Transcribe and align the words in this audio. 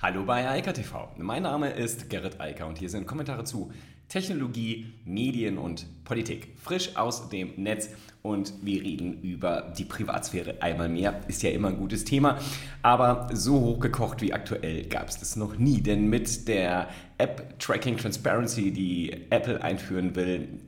Hallo 0.00 0.22
bei 0.22 0.48
Eika 0.48 0.72
TV. 0.72 1.08
Mein 1.16 1.42
Name 1.42 1.70
ist 1.70 2.08
Gerrit 2.08 2.40
Eiker 2.40 2.68
und 2.68 2.78
hier 2.78 2.88
sind 2.88 3.08
Kommentare 3.08 3.42
zu 3.42 3.72
Technologie, 4.08 4.92
Medien 5.04 5.58
und 5.58 6.04
Politik. 6.04 6.54
Frisch 6.62 6.94
aus 6.94 7.30
dem 7.30 7.54
Netz 7.56 7.90
und 8.22 8.52
wir 8.62 8.80
reden 8.80 9.20
über 9.22 9.74
die 9.76 9.84
Privatsphäre 9.84 10.62
einmal 10.62 10.88
mehr. 10.88 11.20
Ist 11.26 11.42
ja 11.42 11.50
immer 11.50 11.66
ein 11.66 11.78
gutes 11.78 12.04
Thema, 12.04 12.38
aber 12.80 13.28
so 13.32 13.58
hochgekocht 13.58 14.22
wie 14.22 14.32
aktuell 14.32 14.84
gab 14.84 15.08
es 15.08 15.18
das 15.18 15.34
noch 15.34 15.58
nie. 15.58 15.80
Denn 15.80 16.08
mit 16.08 16.46
der 16.46 16.90
App 17.18 17.58
Tracking 17.58 17.96
Transparency, 17.96 18.70
die 18.70 19.26
Apple 19.30 19.60
einführen 19.64 20.14
will, 20.14 20.60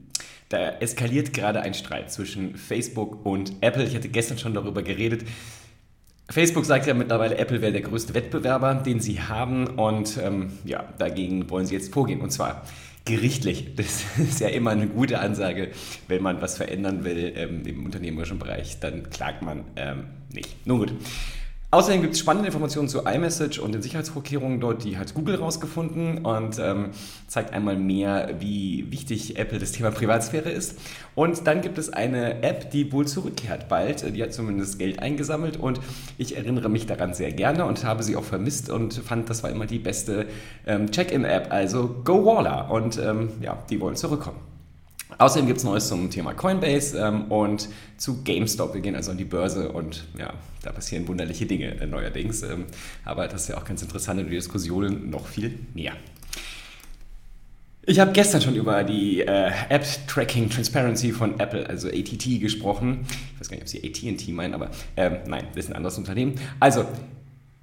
da 0.48 0.70
eskaliert 0.80 1.32
gerade 1.32 1.60
ein 1.60 1.74
Streit 1.74 2.10
zwischen 2.10 2.56
Facebook 2.56 3.24
und 3.24 3.52
Apple. 3.60 3.84
Ich 3.84 3.94
hatte 3.94 4.08
gestern 4.08 4.38
schon 4.38 4.54
darüber 4.54 4.82
geredet. 4.82 5.24
Facebook 6.30 6.64
sagt 6.64 6.86
ja 6.86 6.94
mittlerweile, 6.94 7.36
Apple 7.38 7.60
wäre 7.60 7.72
der 7.72 7.82
größte 7.82 8.14
Wettbewerber, 8.14 8.74
den 8.74 9.00
sie 9.00 9.20
haben. 9.20 9.66
Und 9.66 10.16
ähm, 10.22 10.52
ja, 10.64 10.84
dagegen 10.98 11.50
wollen 11.50 11.66
sie 11.66 11.74
jetzt 11.74 11.92
vorgehen. 11.92 12.20
Und 12.20 12.30
zwar 12.30 12.62
gerichtlich. 13.04 13.68
Das 13.76 14.04
ist 14.18 14.40
ja 14.40 14.48
immer 14.48 14.70
eine 14.70 14.86
gute 14.86 15.18
Ansage, 15.18 15.70
wenn 16.08 16.22
man 16.22 16.40
was 16.40 16.56
verändern 16.56 17.04
will 17.04 17.32
ähm, 17.34 17.62
im 17.66 17.84
unternehmerischen 17.84 18.38
Bereich, 18.38 18.78
dann 18.80 19.10
klagt 19.10 19.42
man 19.42 19.64
ähm, 19.76 20.04
nicht. 20.32 20.66
Nun 20.66 20.78
gut. 20.78 20.92
Außerdem 21.72 22.02
gibt 22.02 22.14
es 22.14 22.18
spannende 22.18 22.48
Informationen 22.48 22.88
zu 22.88 23.04
iMessage 23.04 23.60
und 23.60 23.72
den 23.72 23.80
Sicherheitsvorkehrungen 23.80 24.58
dort, 24.58 24.82
die 24.82 24.98
hat 24.98 25.14
Google 25.14 25.36
rausgefunden 25.36 26.24
und 26.24 26.58
ähm, 26.58 26.88
zeigt 27.28 27.52
einmal 27.52 27.76
mehr, 27.76 28.34
wie 28.40 28.90
wichtig 28.90 29.38
Apple 29.38 29.60
das 29.60 29.70
Thema 29.70 29.92
Privatsphäre 29.92 30.50
ist. 30.50 30.76
Und 31.14 31.46
dann 31.46 31.60
gibt 31.60 31.78
es 31.78 31.92
eine 31.92 32.42
App, 32.42 32.72
die 32.72 32.90
wohl 32.90 33.06
zurückkehrt 33.06 33.68
bald. 33.68 34.16
Die 34.16 34.20
hat 34.20 34.34
zumindest 34.34 34.80
Geld 34.80 34.98
eingesammelt 34.98 35.58
und 35.58 35.80
ich 36.18 36.36
erinnere 36.36 36.68
mich 36.68 36.86
daran 36.86 37.14
sehr 37.14 37.30
gerne 37.30 37.64
und 37.64 37.84
habe 37.84 38.02
sie 38.02 38.16
auch 38.16 38.24
vermisst 38.24 38.68
und 38.68 38.94
fand, 38.94 39.30
das 39.30 39.44
war 39.44 39.50
immer 39.50 39.66
die 39.66 39.78
beste 39.78 40.26
ähm, 40.66 40.90
Check-in-App, 40.90 41.52
also 41.52 42.00
GoWalla. 42.02 42.62
Und 42.62 42.98
ähm, 42.98 43.28
ja, 43.40 43.62
die 43.70 43.80
wollen 43.80 43.94
zurückkommen. 43.94 44.49
Außerdem 45.18 45.46
gibt 45.46 45.58
es 45.58 45.64
Neues 45.64 45.88
zum 45.88 46.10
Thema 46.10 46.34
Coinbase 46.34 46.98
ähm, 46.98 47.30
und 47.30 47.68
zu 47.96 48.22
GameStop. 48.22 48.74
Wir 48.74 48.80
gehen 48.80 48.96
also 48.96 49.10
an 49.10 49.18
die 49.18 49.24
Börse 49.24 49.70
und 49.70 50.04
ja, 50.18 50.32
da 50.62 50.72
passieren 50.72 51.06
wunderliche 51.08 51.46
Dinge 51.46 51.80
äh, 51.80 51.86
neuerdings. 51.86 52.42
Ähm, 52.42 52.66
aber 53.04 53.28
das 53.28 53.42
ist 53.42 53.48
ja 53.48 53.58
auch 53.58 53.64
ganz 53.64 53.82
interessant 53.82 54.20
und 54.20 54.26
die 54.26 54.36
Diskussionen 54.36 55.10
noch 55.10 55.26
viel 55.26 55.58
mehr. 55.74 55.92
Ich 57.86 57.98
habe 57.98 58.12
gestern 58.12 58.40
schon 58.42 58.54
über 58.54 58.84
die 58.84 59.22
äh, 59.22 59.50
App 59.68 59.84
Tracking 60.06 60.50
Transparency 60.50 61.12
von 61.12 61.40
Apple, 61.40 61.66
also 61.66 61.88
ATT, 61.88 62.40
gesprochen. 62.40 63.06
Ich 63.34 63.40
weiß 63.40 63.48
gar 63.48 63.56
nicht, 63.56 63.62
ob 63.62 63.68
sie 63.68 63.82
ATT 63.82 64.28
meinen, 64.28 64.54
aber 64.54 64.70
äh, 64.96 65.10
nein, 65.26 65.48
das 65.54 65.64
ist 65.64 65.70
ein 65.70 65.76
anderes 65.76 65.96
Unternehmen. 65.96 66.34
Also, 66.60 66.84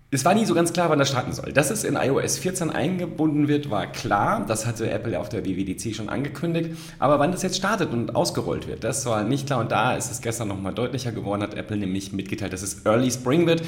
es 0.09 0.23
war 0.23 0.33
nie 0.33 0.45
so 0.45 0.53
ganz 0.53 0.71
klar, 0.71 0.89
wann 0.89 0.99
das 0.99 1.09
starten 1.09 1.33
soll. 1.33 1.51
Dass 1.51 1.69
es 1.69 1.83
in 1.83 1.95
iOS 1.95 2.37
14 2.37 2.69
eingebunden 2.69 3.49
wird, 3.49 3.69
war 3.69 3.87
klar. 3.87 4.45
Das 4.47 4.65
hatte 4.65 4.89
Apple 4.89 5.19
auf 5.19 5.27
der 5.27 5.45
WWDC 5.45 5.93
schon 5.93 6.07
angekündigt. 6.07 6.77
Aber 6.97 7.19
wann 7.19 7.33
das 7.33 7.41
jetzt 7.43 7.57
startet 7.57 7.91
und 7.91 8.15
ausgerollt 8.15 8.69
wird, 8.69 8.85
das 8.85 9.05
war 9.05 9.23
nicht 9.23 9.47
klar. 9.47 9.59
Und 9.59 9.71
da 9.73 9.97
ist 9.97 10.09
es 10.09 10.21
gestern 10.21 10.47
nochmal 10.47 10.73
deutlicher 10.73 11.11
geworden, 11.11 11.43
hat 11.43 11.55
Apple 11.55 11.75
nämlich 11.75 12.13
mitgeteilt, 12.13 12.53
dass 12.53 12.61
es 12.61 12.85
Early 12.85 13.11
Spring 13.11 13.47
wird. 13.47 13.63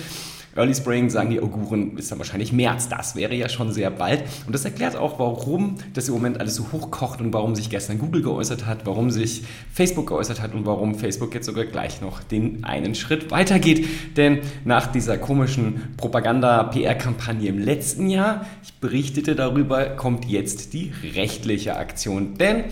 Early 0.55 0.73
Spring, 0.73 1.09
sagen 1.09 1.30
die 1.30 1.39
Auguren, 1.39 1.97
ist 1.97 2.11
dann 2.11 2.17
wahrscheinlich 2.19 2.52
März. 2.52 2.89
Das 2.89 3.16
wäre 3.16 3.36
ja 3.36 3.50
schon 3.50 3.72
sehr 3.72 3.92
bald. 3.92 4.23
Und 4.45 4.53
das 4.53 4.66
erklärt 4.66 4.95
auch, 4.95 5.19
warum 5.19 5.75
das 5.94 6.08
im 6.08 6.16
Moment 6.16 6.39
alles 6.39 6.56
so 6.56 6.72
hochkocht 6.72 7.22
und 7.22 7.31
warum 7.33 7.56
sich 7.56 7.69
gestern 7.69 8.00
Google 8.00 8.23
geäußert 8.23 8.66
hat, 8.66 8.86
warum 8.86 9.11
sich 9.11 9.44
Facebook 9.72 10.08
geäußert 10.08 10.41
hat 10.41 10.53
und 10.53 10.66
warum 10.66 10.95
Facebook 10.95 11.33
jetzt 11.33 11.45
sogar 11.45 11.66
gleich 11.66 12.02
noch 12.02 12.23
den 12.23 12.64
einen 12.64 12.95
Schritt 12.95 13.31
weitergeht. 13.31 13.88
Denn 14.17 14.39
nach 14.66 14.88
dieser 14.88 15.17
komischen 15.17 15.95
Propaganda-PR-Kampagne 15.97 17.50
im 17.50 17.59
letzten 17.59 18.09
Jahr, 18.09 18.45
ich 18.63 18.73
berichtete 18.73 19.36
darüber, 19.36 19.86
kommt 19.86 20.25
jetzt 20.25 20.73
die 20.73 20.91
rechtliche 21.16 21.78
Aktion. 21.78 22.36
Denn 22.36 22.66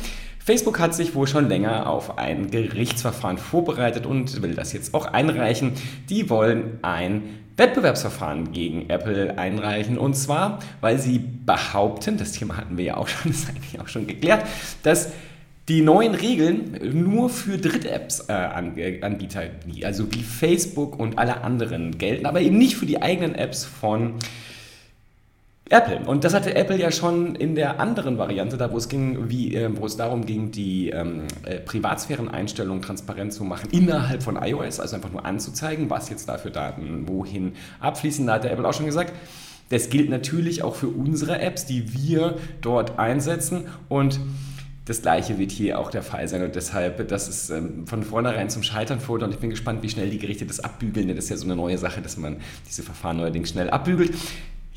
Facebook 0.47 0.79
hat 0.79 0.95
sich 0.95 1.13
wohl 1.13 1.27
schon 1.27 1.49
länger 1.49 1.89
auf 1.89 2.17
ein 2.17 2.49
Gerichtsverfahren 2.49 3.37
vorbereitet 3.37 4.05
und 4.05 4.41
will 4.41 4.55
das 4.55 4.71
jetzt 4.71 4.93
auch 4.93 5.05
einreichen. 5.05 5.73
Die 6.09 6.29
wollen 6.29 6.79
ein 6.83 7.23
Wettbewerbsverfahren 7.57 8.51
gegen 8.51 8.89
Apple 8.89 9.37
einreichen. 9.37 9.97
Und 9.97 10.15
zwar, 10.15 10.59
weil 10.79 10.99
sie 10.99 11.19
behaupten, 11.19 12.17
das 12.17 12.31
Thema 12.31 12.57
hatten 12.57 12.77
wir 12.77 12.85
ja 12.85 12.97
auch 12.97 13.07
schon, 13.07 13.31
das 13.31 13.41
ist 13.41 13.49
eigentlich 13.49 13.79
auch 13.81 13.87
schon 13.87 14.07
geklärt, 14.07 14.45
dass 14.83 15.11
die 15.67 15.81
neuen 15.81 16.15
Regeln 16.15 16.79
nur 16.93 17.29
für 17.29 17.57
Dritt-Apps-Anbieter, 17.57 19.43
äh, 19.43 19.83
also 19.83 20.13
wie 20.13 20.23
Facebook 20.23 20.97
und 20.97 21.17
alle 21.17 21.41
anderen 21.41 21.97
gelten, 21.97 22.25
aber 22.25 22.39
eben 22.39 22.57
nicht 22.57 22.77
für 22.77 22.85
die 22.85 23.01
eigenen 23.01 23.35
Apps 23.35 23.65
von 23.65 24.13
Apple. 25.69 25.99
Und 26.05 26.23
das 26.23 26.33
hatte 26.33 26.55
Apple 26.55 26.77
ja 26.77 26.91
schon 26.91 27.35
in 27.35 27.55
der 27.55 27.79
anderen 27.79 28.17
Variante, 28.17 28.57
da 28.57 28.71
wo 28.71 28.77
es 28.77 28.87
ging, 28.87 29.29
wie, 29.29 29.53
äh, 29.55 29.69
wo 29.75 29.85
es 29.85 29.97
darum 29.97 30.25
ging, 30.25 30.51
die 30.51 30.89
ähm, 30.89 31.23
äh, 31.43 31.59
Privatsphären-Einstellungen 31.59 32.81
transparent 32.81 33.33
zu 33.33 33.43
machen 33.43 33.69
innerhalb 33.71 34.23
von 34.23 34.37
iOS, 34.41 34.79
also 34.79 34.95
einfach 34.95 35.11
nur 35.11 35.25
anzuzeigen, 35.25 35.89
was 35.89 36.09
jetzt 36.09 36.29
da 36.29 36.37
für 36.37 36.51
Daten 36.51 37.07
wohin 37.07 37.53
abfließen. 37.79 38.25
Da 38.25 38.35
hat 38.35 38.43
der 38.45 38.51
Apple 38.51 38.67
auch 38.67 38.73
schon 38.73 38.85
gesagt, 38.85 39.13
das 39.69 39.89
gilt 39.89 40.09
natürlich 40.09 40.63
auch 40.63 40.75
für 40.75 40.87
unsere 40.87 41.39
Apps, 41.41 41.65
die 41.65 41.93
wir 41.93 42.35
dort 42.61 42.97
einsetzen 42.97 43.65
und 43.89 44.19
das 44.85 45.01
gleiche 45.01 45.37
wird 45.37 45.51
hier 45.51 45.79
auch 45.79 45.91
der 45.91 46.01
Fall 46.01 46.29
sein 46.29 46.43
und 46.43 46.55
deshalb, 46.55 47.09
das 47.09 47.27
ist 47.27 47.49
ähm, 47.49 47.85
von 47.85 48.03
vornherein 48.03 48.49
zum 48.49 48.63
Scheitern 48.63 49.01
vor 49.01 49.21
und 49.21 49.33
ich 49.33 49.39
bin 49.39 49.49
gespannt, 49.49 49.83
wie 49.83 49.89
schnell 49.89 50.09
die 50.09 50.17
Gerichte 50.17 50.45
das 50.45 50.61
abbügeln, 50.61 51.07
denn 51.07 51.17
das 51.17 51.25
ist 51.25 51.31
ja 51.31 51.35
so 51.35 51.43
eine 51.43 51.57
neue 51.57 51.77
Sache, 51.77 52.01
dass 52.01 52.15
man 52.15 52.37
diese 52.65 52.83
Verfahren 52.83 53.17
neuerdings 53.17 53.49
schnell 53.49 53.69
abbügelt. 53.69 54.13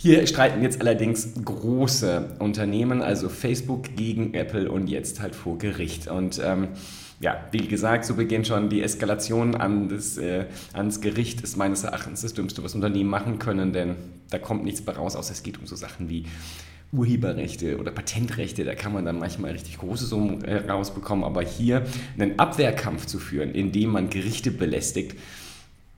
Hier 0.03 0.27
streiten 0.27 0.62
jetzt 0.62 0.81
allerdings 0.81 1.28
große 1.44 2.37
Unternehmen, 2.38 3.03
also 3.03 3.28
Facebook 3.28 3.97
gegen 3.97 4.33
Apple 4.33 4.72
und 4.72 4.88
jetzt 4.88 5.21
halt 5.21 5.34
vor 5.34 5.59
Gericht. 5.59 6.09
Und 6.09 6.41
ähm, 6.43 6.69
ja, 7.21 7.44
wie 7.50 7.69
gesagt, 7.69 8.06
so 8.06 8.15
beginnt 8.15 8.47
schon 8.47 8.71
die 8.71 8.81
Eskalation 8.81 9.55
an 9.55 9.91
das, 9.91 10.16
äh, 10.16 10.47
ans 10.72 11.03
Gericht, 11.03 11.43
ist 11.43 11.59
meines 11.59 11.84
Erachtens 11.84 12.22
das 12.22 12.33
Dümmste, 12.33 12.65
was 12.65 12.75
Unternehmen 12.75 13.11
machen 13.11 13.38
können, 13.38 13.75
denn 13.75 13.97
da 14.31 14.38
kommt 14.38 14.65
nichts 14.65 14.87
mehr 14.87 14.97
raus, 14.97 15.16
außer 15.16 15.33
es 15.33 15.43
geht 15.43 15.59
um 15.59 15.66
so 15.66 15.77
Sachen 15.77 16.09
wie 16.09 16.25
Urheberrechte 16.93 17.78
oder 17.78 17.91
Patentrechte, 17.91 18.65
da 18.65 18.75
kann 18.75 18.94
man 18.94 19.05
dann 19.05 19.19
manchmal 19.19 19.50
richtig 19.50 19.77
große 19.77 20.06
Summen 20.06 20.43
äh, 20.44 20.71
rausbekommen, 20.71 21.27
aber 21.27 21.43
hier 21.43 21.84
einen 22.17 22.38
Abwehrkampf 22.38 23.05
zu 23.05 23.19
führen, 23.19 23.53
indem 23.53 23.91
man 23.91 24.09
Gerichte 24.09 24.50
belästigt, 24.50 25.15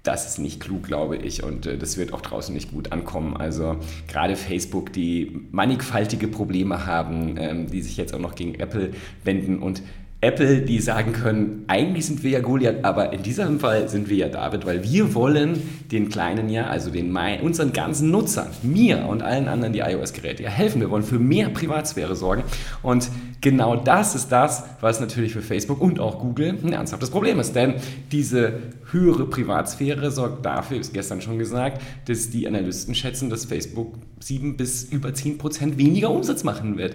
das 0.03 0.27
ist 0.27 0.39
nicht 0.39 0.61
klug, 0.61 0.85
glaube 0.85 1.17
ich, 1.17 1.43
und 1.43 1.67
äh, 1.67 1.79
das 1.79 1.97
wird 1.97 2.13
auch 2.13 2.21
draußen 2.21 2.55
nicht 2.55 2.73
gut 2.73 2.93
ankommen. 2.93 3.37
Also 3.37 3.77
gerade 4.09 4.37
Facebook, 4.37 4.93
die 4.93 5.41
mannigfaltige 5.53 6.29
Probleme 6.29 6.87
haben, 6.87 7.37
ähm, 7.39 7.71
die 7.71 7.83
sich 7.83 7.97
jetzt 7.97 8.15
auch 8.15 8.19
noch 8.19 8.35
gegen 8.35 8.55
Apple 8.57 8.91
wenden 9.25 9.61
und 9.61 9.83
Apple, 10.25 10.63
die 10.63 10.79
sagen 10.79 11.13
können, 11.13 11.65
eigentlich 11.67 12.07
sind 12.07 12.23
wir 12.23 12.31
ja 12.31 12.39
Goliath, 12.39 12.85
aber 12.85 13.13
in 13.13 13.25
diesem 13.25 13.59
Fall 13.59 13.89
sind 13.89 14.09
wir 14.09 14.17
ja 14.17 14.29
David, 14.29 14.65
weil 14.65 14.85
wir 14.85 15.15
wollen 15.15 15.61
den 15.91 16.11
Kleinen 16.11 16.49
ja, 16.49 16.69
also 16.69 16.91
den 16.91 17.13
unseren 17.43 17.73
ganzen 17.73 18.13
Nutzern, 18.13 18.47
mir 18.63 19.05
und 19.07 19.23
allen 19.23 19.49
anderen, 19.49 19.73
die 19.73 19.81
iOS-Geräte 19.81 20.45
ja 20.45 20.49
helfen. 20.49 20.81
Wir 20.81 20.91
wollen 20.91 21.03
für 21.03 21.19
mehr 21.19 21.49
Privatsphäre 21.49 22.15
sorgen 22.15 22.45
und 22.83 23.11
genau 23.41 23.75
das 23.75 24.15
ist 24.15 24.29
das, 24.31 24.63
was 24.81 25.01
natürlich 25.01 25.33
für 25.33 25.43
Facebook 25.43 25.81
und 25.81 25.99
auch 25.99 26.21
Google 26.21 26.57
ein 26.63 26.73
ernsthaftes 26.73 27.11
Problem 27.11 27.41
ist, 27.41 27.57
denn 27.57 27.75
diese 28.13 28.61
höhere 28.93 29.27
Privatsphäre 29.27 30.13
sorgt 30.13 30.47
dafür, 30.47 30.79
ist 30.79 30.95
gestern 30.95 31.21
schon 31.21 31.41
gesagt, 31.41 31.83
dass 32.07 32.31
die 32.31 32.47
Analysten 32.47 32.95
schätzen, 32.95 33.29
dass 33.29 33.47
Facebook 33.47 33.95
7 34.21 34.57
bis 34.57 34.85
über 34.85 35.13
10 35.13 35.39
Prozent 35.39 35.79
weniger 35.79 36.11
Umsatz 36.11 36.45
machen 36.45 36.79
wird. 36.79 36.95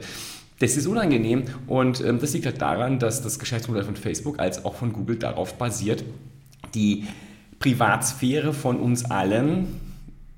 Das 0.59 0.75
ist 0.75 0.87
unangenehm 0.87 1.43
und 1.67 2.03
ähm, 2.03 2.19
das 2.19 2.33
liegt 2.33 2.45
halt 2.45 2.61
daran, 2.61 2.99
dass 2.99 3.21
das 3.21 3.37
Geschäftsmodell 3.37 3.83
von 3.83 3.95
Facebook 3.95 4.39
als 4.39 4.65
auch 4.65 4.75
von 4.75 4.91
Google 4.91 5.17
darauf 5.17 5.53
basiert, 5.55 6.03
die 6.73 7.05
Privatsphäre 7.59 8.53
von 8.53 8.79
uns 8.79 9.05
allen 9.05 9.67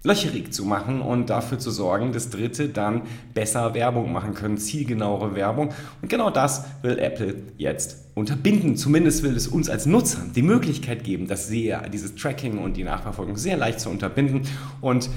löcherig 0.03 0.53
zu 0.53 0.63
machen 0.63 1.01
und 1.01 1.29
dafür 1.29 1.59
zu 1.59 1.71
sorgen, 1.71 2.13
dass 2.13 2.29
Dritte 2.29 2.69
dann 2.69 3.01
besser 3.33 3.73
Werbung 3.73 4.13
machen 4.13 4.33
können, 4.33 4.57
zielgenauere 4.57 5.35
Werbung. 5.35 5.73
Und 6.01 6.09
genau 6.09 6.29
das 6.29 6.63
will 6.81 6.97
Apple 6.99 7.35
jetzt 7.57 8.05
unterbinden. 8.15 8.77
Zumindest 8.77 9.23
will 9.23 9.35
es 9.35 9.47
uns 9.47 9.69
als 9.69 9.85
Nutzern 9.85 10.31
die 10.33 10.41
Möglichkeit 10.41 11.03
geben, 11.03 11.27
das 11.27 11.47
sehr, 11.47 11.89
dieses 11.89 12.15
Tracking 12.15 12.59
und 12.59 12.77
die 12.77 12.83
Nachverfolgung 12.83 13.35
sehr 13.35 13.57
leicht 13.57 13.81
zu 13.81 13.89
unterbinden. 13.89 14.43
Und 14.79 15.09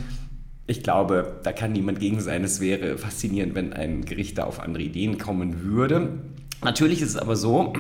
ich 0.67 0.83
glaube, 0.83 1.41
da 1.43 1.53
kann 1.53 1.73
niemand 1.73 2.01
gegen 2.01 2.21
sein. 2.21 2.45
Es 2.45 2.61
wäre 2.61 2.97
faszinierend, 2.99 3.55
wenn 3.55 3.73
ein 3.73 4.05
Gericht 4.05 4.39
da 4.39 4.45
auf 4.45 4.61
andere 4.61 4.83
Ideen 4.83 5.19
kommen 5.19 5.65
würde. 5.65 6.21
Natürlich 6.63 7.03
ist 7.03 7.11
es 7.11 7.17
aber 7.17 7.37
so, 7.37 7.73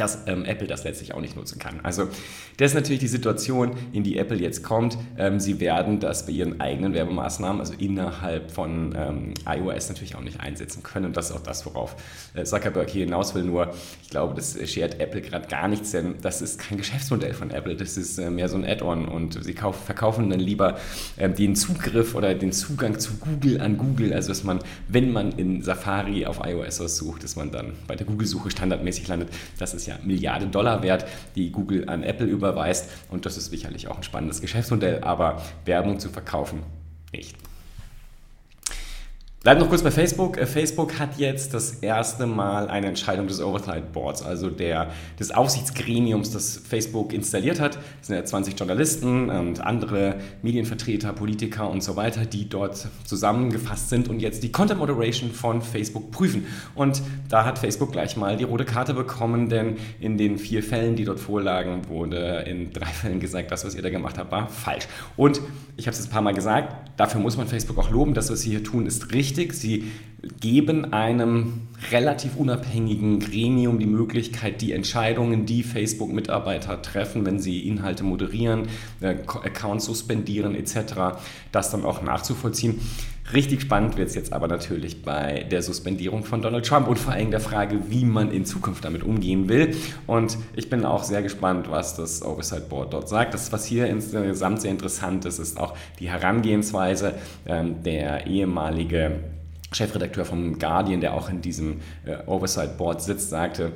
dass 0.00 0.26
ähm, 0.26 0.44
Apple 0.44 0.66
das 0.66 0.84
letztlich 0.84 1.14
auch 1.14 1.20
nicht 1.20 1.36
nutzen 1.36 1.58
kann. 1.58 1.80
Also 1.82 2.08
das 2.56 2.70
ist 2.70 2.74
natürlich 2.74 3.00
die 3.00 3.08
Situation, 3.08 3.72
in 3.92 4.02
die 4.02 4.18
Apple 4.18 4.38
jetzt 4.38 4.62
kommt. 4.62 4.96
Ähm, 5.18 5.38
sie 5.40 5.60
werden 5.60 6.00
das 6.00 6.26
bei 6.26 6.32
ihren 6.32 6.60
eigenen 6.60 6.94
Werbemaßnahmen, 6.94 7.60
also 7.60 7.74
innerhalb 7.78 8.50
von 8.50 8.94
ähm, 8.96 9.34
iOS 9.46 9.88
natürlich 9.88 10.14
auch 10.14 10.22
nicht 10.22 10.40
einsetzen 10.40 10.82
können. 10.82 11.06
Und 11.06 11.16
das 11.16 11.30
ist 11.30 11.36
auch 11.36 11.42
das, 11.42 11.66
worauf 11.66 11.96
äh, 12.34 12.44
Zuckerberg 12.44 12.88
hier 12.88 13.04
hinaus 13.04 13.34
will. 13.34 13.44
Nur, 13.44 13.74
ich 14.02 14.10
glaube, 14.10 14.34
das 14.34 14.58
schert 14.70 15.00
Apple 15.00 15.20
gerade 15.20 15.48
gar 15.48 15.68
nichts, 15.68 15.90
denn 15.90 16.14
das 16.22 16.40
ist 16.40 16.58
kein 16.58 16.78
Geschäftsmodell 16.78 17.34
von 17.34 17.50
Apple. 17.50 17.76
Das 17.76 17.96
ist 17.96 18.18
äh, 18.18 18.30
mehr 18.30 18.48
so 18.48 18.56
ein 18.56 18.64
Add-on 18.64 19.06
und 19.06 19.42
sie 19.44 19.54
kauf, 19.54 19.84
verkaufen 19.84 20.30
dann 20.30 20.40
lieber 20.40 20.78
äh, 21.18 21.28
den 21.28 21.56
Zugriff 21.56 22.14
oder 22.14 22.34
den 22.34 22.52
Zugang 22.52 22.98
zu 22.98 23.14
Google 23.18 23.60
an 23.60 23.76
Google. 23.76 24.12
Also, 24.12 24.28
dass 24.28 24.44
man, 24.44 24.60
wenn 24.88 25.12
man 25.12 25.32
in 25.32 25.62
Safari 25.62 26.24
auf 26.24 26.40
iOS 26.44 26.80
was 26.80 26.96
sucht, 26.96 27.22
dass 27.22 27.36
man 27.36 27.50
dann 27.50 27.72
bei 27.86 27.96
der 27.96 28.06
Google-Suche 28.06 28.50
standardmäßig 28.50 29.08
landet. 29.08 29.28
Das 29.58 29.74
ist 29.74 29.86
ja 29.86 29.89
Milliarden 30.02 30.50
Dollar 30.50 30.82
wert, 30.82 31.06
die 31.34 31.50
Google 31.50 31.88
an 31.88 32.02
Apple 32.02 32.26
überweist. 32.26 32.90
Und 33.10 33.26
das 33.26 33.36
ist 33.36 33.50
sicherlich 33.50 33.88
auch 33.88 33.96
ein 33.96 34.02
spannendes 34.02 34.40
Geschäftsmodell, 34.40 35.02
aber 35.02 35.42
Werbung 35.64 35.98
zu 35.98 36.08
verkaufen 36.08 36.62
nicht. 37.12 37.36
Bleiben 39.42 39.58
noch 39.58 39.70
kurz 39.70 39.82
bei 39.82 39.90
Facebook. 39.90 40.36
Äh, 40.36 40.44
Facebook 40.44 40.98
hat 40.98 41.16
jetzt 41.16 41.54
das 41.54 41.76
erste 41.76 42.26
Mal 42.26 42.68
eine 42.68 42.88
Entscheidung 42.88 43.26
des 43.26 43.40
Oversight 43.40 43.90
Boards, 43.90 44.22
also 44.22 44.50
der, 44.50 44.90
des 45.18 45.30
Aufsichtsgremiums, 45.30 46.30
das 46.30 46.58
Facebook 46.58 47.14
installiert 47.14 47.58
hat. 47.58 47.76
Das 47.76 48.08
sind 48.08 48.16
ja 48.16 48.24
20 48.26 48.58
Journalisten 48.58 49.30
und 49.30 49.62
andere 49.62 50.16
Medienvertreter, 50.42 51.14
Politiker 51.14 51.70
und 51.70 51.82
so 51.82 51.96
weiter, 51.96 52.26
die 52.26 52.50
dort 52.50 52.86
zusammengefasst 53.06 53.88
sind 53.88 54.10
und 54.10 54.20
jetzt 54.20 54.42
die 54.42 54.52
Content 54.52 54.78
Moderation 54.78 55.30
von 55.30 55.62
Facebook 55.62 56.10
prüfen. 56.10 56.46
Und 56.74 57.00
da 57.30 57.46
hat 57.46 57.58
Facebook 57.58 57.92
gleich 57.92 58.18
mal 58.18 58.36
die 58.36 58.44
rote 58.44 58.66
Karte 58.66 58.92
bekommen, 58.92 59.48
denn 59.48 59.78
in 60.00 60.18
den 60.18 60.36
vier 60.36 60.62
Fällen, 60.62 60.96
die 60.96 61.06
dort 61.06 61.18
vorlagen, 61.18 61.88
wurde 61.88 62.44
in 62.46 62.74
drei 62.74 62.84
Fällen 62.84 63.20
gesagt, 63.20 63.50
das, 63.50 63.64
was 63.64 63.74
ihr 63.74 63.80
da 63.80 63.88
gemacht 63.88 64.18
habt, 64.18 64.30
war 64.32 64.48
falsch. 64.48 64.86
Und 65.16 65.40
ich 65.78 65.86
habe 65.86 65.92
es 65.92 66.00
jetzt 66.00 66.08
ein 66.08 66.12
paar 66.12 66.20
Mal 66.20 66.34
gesagt, 66.34 66.90
dafür 66.98 67.22
muss 67.22 67.38
man 67.38 67.48
Facebook 67.48 67.78
auch 67.78 67.90
loben. 67.90 68.12
Das, 68.12 68.30
was 68.30 68.42
sie 68.42 68.50
hier 68.50 68.62
tun, 68.62 68.84
ist 68.84 69.14
richtig 69.14 69.29
wichtig. 69.30 69.54
Sie 69.54 69.84
geben 70.40 70.92
einem 70.92 71.68
relativ 71.90 72.36
unabhängigen 72.36 73.20
Gremium 73.20 73.78
die 73.78 73.86
Möglichkeit, 73.86 74.60
die 74.60 74.72
Entscheidungen, 74.72 75.46
die 75.46 75.62
Facebook-Mitarbeiter 75.62 76.82
treffen, 76.82 77.24
wenn 77.24 77.38
sie 77.38 77.66
Inhalte 77.66 78.04
moderieren, 78.04 78.68
äh, 79.00 79.16
Accounts 79.26 79.86
suspendieren 79.86 80.54
etc., 80.54 81.20
das 81.52 81.70
dann 81.70 81.84
auch 81.84 82.02
nachzuvollziehen. 82.02 82.80
Richtig 83.32 83.60
spannend 83.60 83.96
wird 83.96 84.08
es 84.08 84.14
jetzt 84.14 84.32
aber 84.32 84.48
natürlich 84.48 85.02
bei 85.02 85.46
der 85.50 85.62
Suspendierung 85.62 86.24
von 86.24 86.42
Donald 86.42 86.66
Trump 86.66 86.88
und 86.88 86.98
vor 86.98 87.12
allem 87.12 87.30
der 87.30 87.40
Frage, 87.40 87.78
wie 87.88 88.04
man 88.04 88.32
in 88.32 88.44
Zukunft 88.44 88.84
damit 88.84 89.04
umgehen 89.04 89.48
will. 89.48 89.76
Und 90.06 90.36
ich 90.56 90.68
bin 90.68 90.84
auch 90.84 91.04
sehr 91.04 91.22
gespannt, 91.22 91.70
was 91.70 91.94
das 91.94 92.22
Oversight 92.22 92.68
Board 92.68 92.92
dort 92.92 93.08
sagt. 93.08 93.34
Das, 93.34 93.52
was 93.52 93.64
hier 93.64 93.86
insgesamt 93.86 94.62
sehr 94.62 94.70
interessant 94.70 95.24
ist, 95.26 95.38
ist 95.38 95.60
auch 95.60 95.74
die 96.00 96.08
Herangehensweise. 96.08 97.14
Ähm, 97.46 97.82
der 97.84 98.26
ehemalige 98.26 99.20
Chefredakteur 99.72 100.24
vom 100.24 100.58
Guardian, 100.58 101.00
der 101.00 101.14
auch 101.14 101.30
in 101.30 101.40
diesem 101.40 101.80
äh, 102.04 102.16
Oversight 102.26 102.76
Board 102.76 103.02
sitzt, 103.02 103.30
sagte, 103.30 103.72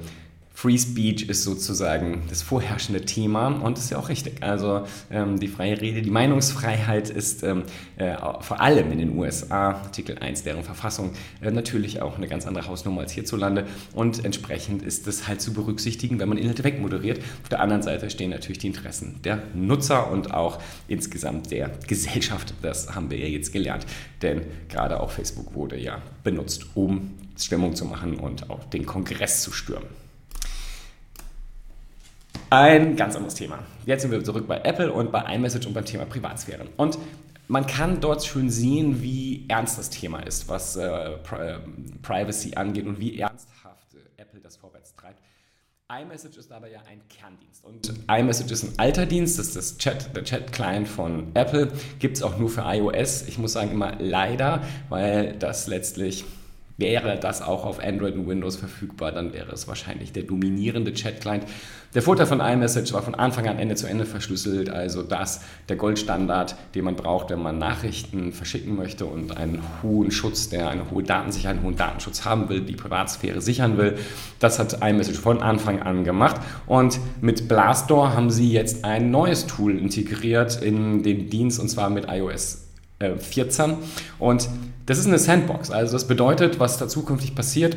Free 0.57 0.79
Speech 0.79 1.29
ist 1.29 1.43
sozusagen 1.43 2.23
das 2.29 2.41
vorherrschende 2.41 3.05
Thema 3.05 3.49
und 3.49 3.77
ist 3.77 3.91
ja 3.91 3.99
auch 3.99 4.09
richtig. 4.09 4.41
Also 4.41 4.85
ähm, 5.11 5.41
die 5.41 5.49
freie 5.49 5.81
Rede, 5.81 6.01
die 6.01 6.13
Meinungsfreiheit 6.13 7.11
ist 7.11 7.43
ähm, 7.43 7.65
äh, 7.97 8.15
vor 8.41 8.61
allem 8.61 8.93
in 8.93 8.99
den 8.99 9.19
USA, 9.19 9.73
Artikel 9.73 10.17
1 10.17 10.45
deren 10.45 10.63
Verfassung, 10.63 11.11
äh, 11.43 11.51
natürlich 11.51 12.01
auch 12.01 12.17
eine 12.17 12.29
ganz 12.29 12.47
andere 12.47 12.69
Hausnummer 12.69 13.01
als 13.01 13.11
hierzulande 13.11 13.67
und 13.95 14.25
entsprechend 14.25 14.83
ist 14.83 15.09
das 15.09 15.27
halt 15.27 15.41
zu 15.41 15.53
berücksichtigen, 15.53 16.21
wenn 16.21 16.29
man 16.29 16.39
Inhalte 16.39 16.63
wegmoderiert. 16.63 17.19
Auf 17.43 17.49
der 17.49 17.61
anderen 17.61 17.83
Seite 17.83 18.09
stehen 18.09 18.31
natürlich 18.31 18.59
die 18.59 18.69
Interessen 18.69 19.21
der 19.25 19.43
Nutzer 19.55 20.09
und 20.11 20.33
auch 20.33 20.61
insgesamt 20.87 21.51
der 21.51 21.73
Gesellschaft. 21.89 22.55
Das 22.63 22.95
haben 22.95 23.11
wir 23.11 23.19
ja 23.19 23.27
jetzt 23.27 23.53
gelernt, 23.53 23.87
denn 24.23 24.43
gerade 24.69 25.01
auch 25.01 25.11
Facebook 25.11 25.53
wurde 25.55 25.77
ja 25.77 26.01
benutzt, 26.23 26.65
um 26.75 27.11
Stimmung 27.37 27.75
zu 27.75 27.87
machen 27.87 28.15
und 28.15 28.49
auch 28.51 28.63
den 28.67 28.87
Kongress 28.87 29.43
zu 29.43 29.51
stürmen. 29.51 30.04
Ein 32.51 32.97
ganz 32.97 33.17
anderes 33.17 33.35
Thema. 33.35 33.59
Jetzt 33.87 34.03
sind 34.03 34.11
wir 34.11 34.23
zurück 34.23 34.47
bei 34.47 34.61
Apple 34.61 34.93
und 34.93 35.11
bei 35.11 35.21
iMessage 35.35 35.67
und 35.67 35.75
beim 35.75 35.85
Thema 35.85 36.05
Privatsphäre. 36.05 36.67
Und 36.77 36.99
man 37.49 37.67
kann 37.67 38.01
dort 38.01 38.25
schön 38.25 38.49
sehen, 38.49 39.03
wie 39.03 39.45
ernst 39.49 39.79
das 39.79 39.91
Thema 39.91 40.21
ist, 40.21 40.49
was 40.49 40.77
äh, 40.77 41.19
Pri 41.19 41.59
Privacy 42.03 42.55
angeht 42.55 42.87
und 42.87 42.99
wie 42.99 43.19
ernsthaft 43.19 43.95
äh, 43.95 44.23
Apple 44.23 44.41
das 44.41 44.57
vorwärts 44.57 44.95
treibt. 44.95 45.21
iMessage 45.93 46.39
ist 46.39 46.53
aber 46.53 46.69
ja 46.69 46.81
ein 46.89 47.03
Kerndienst 47.09 47.65
und 47.65 47.93
iMessage 48.09 48.51
ist 48.53 48.63
ein 48.65 48.73
alter 48.79 49.05
Dienst, 49.05 49.39
das 49.39 49.49
ist 49.49 49.57
das 49.57 49.79
Chat, 49.79 50.17
der 50.17 50.25
Chat-Client 50.25 50.89
von 50.89 51.33
Apple, 51.35 51.71
gibt 51.99 52.17
es 52.17 52.23
auch 52.23 52.39
nur 52.39 52.49
für 52.49 52.63
iOS. 52.63 53.29
Ich 53.29 53.37
muss 53.37 53.53
sagen 53.53 53.71
immer 53.73 53.97
leider, 53.99 54.63
weil 54.89 55.35
das 55.39 55.67
letztlich 55.67 56.25
Wäre 56.77 57.17
das 57.21 57.41
auch 57.41 57.65
auf 57.65 57.79
Android 57.79 58.17
und 58.17 58.27
Windows 58.27 58.57
verfügbar, 58.57 59.13
dann 59.13 59.33
wäre 59.33 59.53
es 59.53 59.69
wahrscheinlich 59.69 60.11
der 60.11 60.25
dominierende 60.25 60.93
Chat-Client. 60.93 61.45
Der 61.95 62.03
Vorteil 62.03 62.27
von 62.27 62.41
iMessage 62.41 62.93
war 62.93 63.03
von 63.03 63.15
Anfang 63.15 63.47
an 63.47 63.61
Ende 63.61 63.77
zu 63.77 63.87
Ende 63.87 64.05
verschlüsselt, 64.05 64.71
also 64.71 65.05
das 65.05 65.43
der 65.69 65.77
Goldstandard, 65.77 66.57
den 66.75 66.85
man 66.85 66.97
braucht, 66.97 67.31
wenn 67.31 67.41
man 67.41 67.59
Nachrichten 67.59 68.33
verschicken 68.33 68.75
möchte 68.75 69.07
und 69.07 69.37
einen 69.37 69.63
hohen 69.85 70.11
Schutz, 70.11 70.49
der 70.49 70.69
eine 70.69 70.91
hohe 70.91 71.05
Datensicherheit, 71.05 71.59
einen 71.59 71.65
hohen 71.65 71.77
Datenschutz 71.77 72.25
haben 72.25 72.49
will, 72.49 72.63
die 72.63 72.75
Privatsphäre 72.75 73.41
sichern 73.41 73.79
will. 73.79 73.97
Das 74.41 74.59
hat 74.59 74.83
iMessage 74.83 75.21
von 75.21 75.43
Anfang 75.43 75.81
an 75.81 76.03
gemacht 76.03 76.41
und 76.67 76.99
mit 77.21 77.47
Blastdoor 77.47 78.15
haben 78.15 78.31
sie 78.31 78.51
jetzt 78.51 78.85
ein 78.85 79.13
neues 79.13 79.47
Tool 79.47 79.79
integriert 79.79 80.61
in 80.61 81.05
den 81.05 81.31
Dienst 81.31 81.61
und 81.61 81.69
zwar 81.69 81.89
mit 81.89 82.07
iOS 82.09 82.64
14 82.99 83.71
äh, 83.71 83.75
und 84.19 84.49
das 84.87 84.99
ist 84.99 85.07
eine 85.07 85.19
Sandbox. 85.19 85.71
Also 85.71 85.95
das 85.95 86.07
bedeutet, 86.07 86.61
was 86.61 86.79
da 86.79 86.89
zukünftig 86.89 87.35
passiert, 87.35 87.77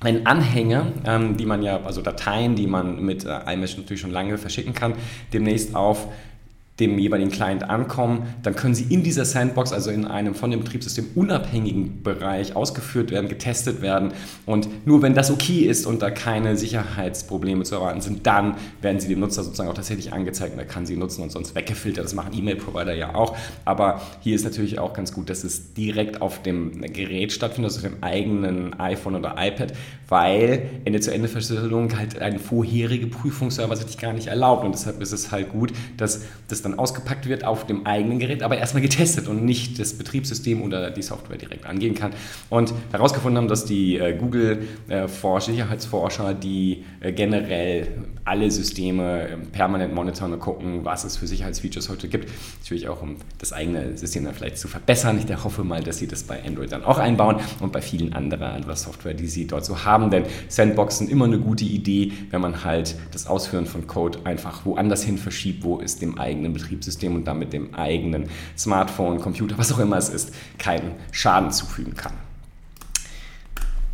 wenn 0.00 0.26
Anhänge, 0.26 0.92
ähm, 1.04 1.36
die 1.36 1.46
man 1.46 1.62
ja, 1.62 1.82
also 1.82 2.02
Dateien, 2.02 2.54
die 2.54 2.66
man 2.66 3.02
mit 3.02 3.24
äh, 3.24 3.52
iMesh 3.52 3.76
natürlich 3.76 4.00
schon 4.00 4.10
lange 4.10 4.38
verschicken 4.38 4.74
kann, 4.74 4.94
demnächst 5.32 5.74
auf 5.74 6.08
dem 6.80 6.98
jeweiligen 6.98 7.30
Client 7.30 7.68
ankommen, 7.68 8.26
dann 8.42 8.54
können 8.54 8.74
sie 8.74 8.92
in 8.92 9.02
dieser 9.02 9.24
Sandbox, 9.24 9.72
also 9.72 9.90
in 9.90 10.04
einem 10.04 10.34
von 10.34 10.50
dem 10.50 10.60
Betriebssystem 10.60 11.06
unabhängigen 11.14 12.02
Bereich 12.02 12.54
ausgeführt 12.54 13.10
werden, 13.10 13.28
getestet 13.28 13.80
werden 13.80 14.12
und 14.44 14.86
nur 14.86 15.00
wenn 15.02 15.14
das 15.14 15.30
okay 15.30 15.60
ist 15.60 15.86
und 15.86 16.02
da 16.02 16.10
keine 16.10 16.56
Sicherheitsprobleme 16.56 17.64
zu 17.64 17.76
erwarten 17.76 18.02
sind, 18.02 18.26
dann 18.26 18.56
werden 18.82 19.00
sie 19.00 19.08
dem 19.08 19.20
Nutzer 19.20 19.42
sozusagen 19.42 19.70
auch 19.70 19.74
tatsächlich 19.74 20.12
angezeigt 20.12 20.52
und 20.52 20.58
er 20.58 20.66
kann 20.66 20.84
sie 20.84 20.96
nutzen 20.96 21.22
und 21.22 21.32
sonst 21.32 21.54
weggefiltert. 21.54 22.04
Das 22.04 22.14
machen 22.14 22.32
E-Mail-Provider 22.34 22.94
ja 22.94 23.14
auch, 23.14 23.36
aber 23.64 24.02
hier 24.20 24.34
ist 24.34 24.44
natürlich 24.44 24.78
auch 24.78 24.92
ganz 24.92 25.12
gut, 25.12 25.30
dass 25.30 25.44
es 25.44 25.72
direkt 25.72 26.20
auf 26.20 26.42
dem 26.42 26.82
Gerät 26.92 27.32
stattfindet, 27.32 27.72
also 27.72 27.86
auf 27.86 27.92
dem 27.92 28.02
eigenen 28.02 28.78
iPhone 28.78 29.14
oder 29.14 29.36
iPad, 29.38 29.72
weil 30.08 30.70
Ende-zu-Ende-Verschlüsselung 30.84 31.98
halt 31.98 32.20
eine 32.20 32.38
vorherige 32.38 33.08
Prüfungsserver 33.08 33.74
sich 33.76 33.98
gar 33.98 34.12
nicht 34.12 34.28
erlaubt 34.28 34.64
und 34.64 34.70
deshalb 34.72 35.00
ist 35.00 35.10
es 35.12 35.32
halt 35.32 35.48
gut, 35.50 35.72
dass 35.96 36.22
das 36.48 36.62
dann 36.62 36.78
ausgepackt 36.78 37.28
wird 37.28 37.44
auf 37.44 37.66
dem 37.66 37.84
eigenen 37.86 38.18
Gerät, 38.18 38.42
aber 38.42 38.58
erstmal 38.58 38.82
getestet 38.82 39.28
und 39.28 39.44
nicht 39.44 39.78
das 39.78 39.92
Betriebssystem 39.94 40.62
oder 40.62 40.90
die 40.90 41.02
Software 41.02 41.38
direkt 41.38 41.66
angehen 41.66 41.94
kann. 41.94 42.12
Und 42.50 42.74
herausgefunden 42.92 43.38
haben, 43.38 43.48
dass 43.48 43.64
die 43.64 43.96
äh, 43.98 44.16
Google-Sicherheitsforscher, 44.16 46.30
äh, 46.30 46.34
die 46.34 46.84
äh, 47.00 47.12
generell 47.12 47.88
alle 48.24 48.50
Systeme 48.50 49.28
ähm, 49.28 49.42
permanent 49.52 49.94
monitoren 49.94 50.32
und 50.32 50.40
gucken, 50.40 50.84
was 50.84 51.04
es 51.04 51.16
für 51.16 51.26
Sicherheitsfeatures 51.26 51.88
heute 51.88 52.08
gibt. 52.08 52.28
Natürlich 52.60 52.88
auch, 52.88 53.02
um 53.02 53.16
das 53.38 53.52
eigene 53.52 53.96
System 53.96 54.24
dann 54.24 54.34
vielleicht 54.34 54.58
zu 54.58 54.68
verbessern. 54.68 55.20
Ich 55.24 55.44
hoffe 55.44 55.64
mal, 55.64 55.82
dass 55.82 55.98
sie 55.98 56.08
das 56.08 56.24
bei 56.24 56.42
Android 56.44 56.72
dann 56.72 56.84
auch 56.84 56.98
einbauen 56.98 57.36
und 57.60 57.72
bei 57.72 57.80
vielen 57.80 58.12
anderen 58.12 58.64
Software, 58.76 59.14
die 59.14 59.28
sie 59.28 59.46
dort 59.46 59.64
so 59.64 59.84
haben. 59.96 60.10
Denn 60.10 60.24
Sandboxen 60.48 61.08
immer 61.08 61.24
eine 61.24 61.38
gute 61.38 61.64
Idee, 61.64 62.12
wenn 62.30 62.40
man 62.40 62.64
halt 62.64 62.96
das 63.12 63.26
Ausführen 63.26 63.66
von 63.66 63.86
Code 63.86 64.20
einfach 64.24 64.64
woanders 64.66 65.02
hin 65.02 65.18
verschiebt, 65.18 65.64
wo 65.64 65.80
es 65.80 65.98
dem 65.98 66.18
eigenen 66.18 66.52
Betriebssystem 66.52 67.14
und 67.14 67.24
damit 67.24 67.52
dem 67.52 67.74
eigenen 67.74 68.28
Smartphone, 68.56 69.20
Computer, 69.20 69.56
was 69.58 69.72
auch 69.72 69.78
immer 69.78 69.96
es 69.96 70.08
ist, 70.08 70.34
keinen 70.58 70.92
Schaden 71.12 71.50
zufügen 71.50 71.94
kann. 71.94 72.12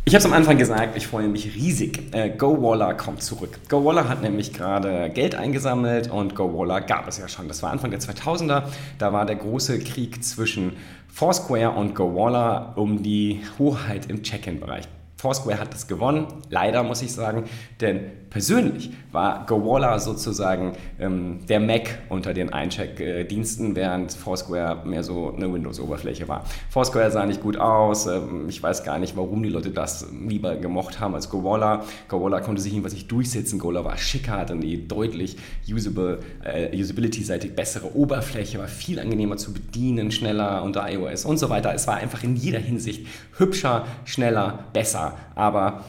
Ich 0.05 0.13
habe 0.13 0.19
es 0.19 0.25
am 0.25 0.33
Anfang 0.33 0.57
gesagt, 0.57 0.97
ich 0.97 1.07
freue 1.07 1.29
mich 1.29 1.55
riesig. 1.55 2.13
Äh, 2.13 2.31
GoWaller 2.31 2.93
kommt 2.93 3.23
zurück. 3.23 3.57
GoWaller 3.69 4.09
hat 4.09 4.21
nämlich 4.21 4.51
gerade 4.51 5.09
Geld 5.09 5.33
eingesammelt 5.33 6.11
und 6.11 6.35
GoWaller 6.35 6.81
gab 6.81 7.07
es 7.07 7.19
ja 7.19 7.29
schon. 7.29 7.47
Das 7.47 7.63
war 7.63 7.71
Anfang 7.71 7.89
der 7.89 8.01
2000er. 8.01 8.63
Da 8.97 9.13
war 9.13 9.25
der 9.25 9.37
große 9.37 9.79
Krieg 9.79 10.21
zwischen 10.21 10.73
Foursquare 11.07 11.69
und 11.69 11.95
GoWaller 11.95 12.73
um 12.75 13.01
die 13.01 13.39
Hoheit 13.57 14.07
im 14.09 14.23
Check-in-Bereich. 14.23 14.89
Foursquare 15.23 15.57
hat 15.57 15.73
das 15.73 15.87
gewonnen, 15.87 16.27
leider 16.49 16.83
muss 16.83 17.01
ich 17.01 17.13
sagen, 17.13 17.45
denn 17.79 18.01
persönlich 18.29 18.91
war 19.13 19.45
GoWalla 19.45 19.97
sozusagen 19.99 20.73
ähm, 20.99 21.45
der 21.47 21.61
Mac 21.61 21.99
unter 22.09 22.33
den 22.33 22.51
Eincheck-Diensten, 22.51 23.73
während 23.73 24.11
Foursquare 24.11 24.85
mehr 24.85 25.01
so 25.01 25.33
eine 25.33 25.53
Windows-Oberfläche 25.53 26.27
war. 26.27 26.43
Foursquare 26.69 27.09
sah 27.09 27.25
nicht 27.25 27.41
gut 27.41 27.55
aus, 27.55 28.05
ähm, 28.05 28.49
ich 28.49 28.61
weiß 28.61 28.83
gar 28.83 28.99
nicht, 28.99 29.15
warum 29.15 29.43
die 29.43 29.49
Leute 29.49 29.69
das 29.69 30.07
lieber 30.27 30.57
gemocht 30.57 30.99
haben 30.99 31.15
als 31.15 31.29
GoWalla. 31.29 31.85
GoWalla 32.09 32.41
konnte 32.41 32.61
sich 32.61 32.73
jedenfalls 32.73 32.95
nicht 32.95 33.09
durchsetzen, 33.09 33.59
GoWalla 33.59 33.85
war 33.85 33.97
schicker, 33.97 34.33
hatte 34.33 34.51
eine 34.51 34.77
deutlich 34.77 35.37
usable, 35.71 36.19
äh, 36.43 36.77
usability-seitig 36.77 37.55
bessere 37.55 37.95
Oberfläche, 37.95 38.59
war 38.59 38.67
viel 38.67 38.99
angenehmer 38.99 39.37
zu 39.37 39.53
bedienen, 39.53 40.11
schneller 40.11 40.63
unter 40.63 40.91
iOS 40.91 41.23
und 41.23 41.37
so 41.37 41.49
weiter. 41.49 41.73
Es 41.73 41.87
war 41.87 41.95
einfach 41.95 42.23
in 42.25 42.35
jeder 42.35 42.59
Hinsicht 42.59 43.07
hübscher, 43.37 43.85
schneller, 44.03 44.65
besser, 44.73 45.12
aber 45.35 45.83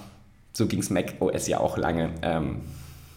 so 0.52 0.66
ging 0.66 0.81
es 0.81 0.90
Mac 0.90 1.14
OS 1.21 1.49
ja 1.49 1.61
auch 1.61 1.76
lange. 1.76 2.11
Ähm, 2.23 2.62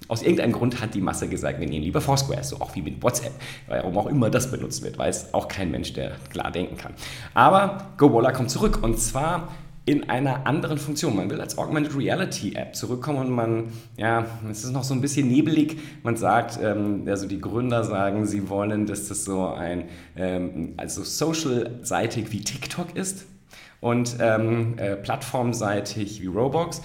aus 0.08 0.22
irgendeinem 0.22 0.54
Grund 0.54 0.82
hat 0.82 0.94
die 0.94 1.02
Masse 1.02 1.28
gesagt, 1.28 1.60
wir 1.60 1.68
nehmen 1.68 1.84
lieber 1.84 2.02
Foursquare, 2.02 2.44
so 2.44 2.58
auch 2.58 2.76
wie 2.76 2.82
mit 2.82 3.04
WhatsApp, 3.04 3.34
warum 3.68 3.98
auch 3.98 4.08
immer 4.08 4.30
das 4.30 4.50
benutzt 4.50 4.84
wird, 4.84 4.98
weiß 4.98 5.34
auch 5.34 5.48
kein 5.48 5.70
Mensch, 5.70 5.94
der 5.94 6.12
klar 6.32 6.52
denken 6.52 6.78
kann. 6.78 6.94
Aber 7.34 7.90
GoWalla 7.98 8.32
kommt 8.32 8.50
zurück 8.50 8.80
und 8.82 9.00
zwar 9.00 9.50
in 9.86 10.10
einer 10.10 10.46
anderen 10.46 10.78
Funktion. 10.78 11.16
Man 11.16 11.30
will 11.30 11.40
als 11.40 11.58
Augmented 11.58 11.96
Reality 11.96 12.56
App 12.56 12.76
zurückkommen 12.76 13.20
und 13.20 13.32
man, 13.32 13.66
ja, 13.96 14.26
es 14.50 14.66
ist 14.66 14.72
noch 14.72 14.84
so 14.84 14.94
ein 14.94 15.00
bisschen 15.00 15.30
nebelig. 15.30 15.78
Man 16.04 16.18
sagt, 16.18 16.60
ähm, 16.62 17.04
also 17.08 17.26
die 17.26 17.40
Gründer 17.40 17.86
sagen, 17.86 18.26
sie 18.26 18.50
wollen, 18.50 18.86
dass 18.86 19.08
das 19.08 19.24
so 19.24 19.48
ein, 19.48 19.86
ähm, 20.18 20.74
also 20.76 21.04
social-seitig 21.04 22.32
wie 22.34 22.42
TikTok 22.42 22.96
ist 22.98 23.26
und 23.79 24.17
ähm, 24.19 24.77
äh, 24.77 24.96
plattformseitig 24.96 26.22
wie 26.22 26.27
Roblox. 26.27 26.81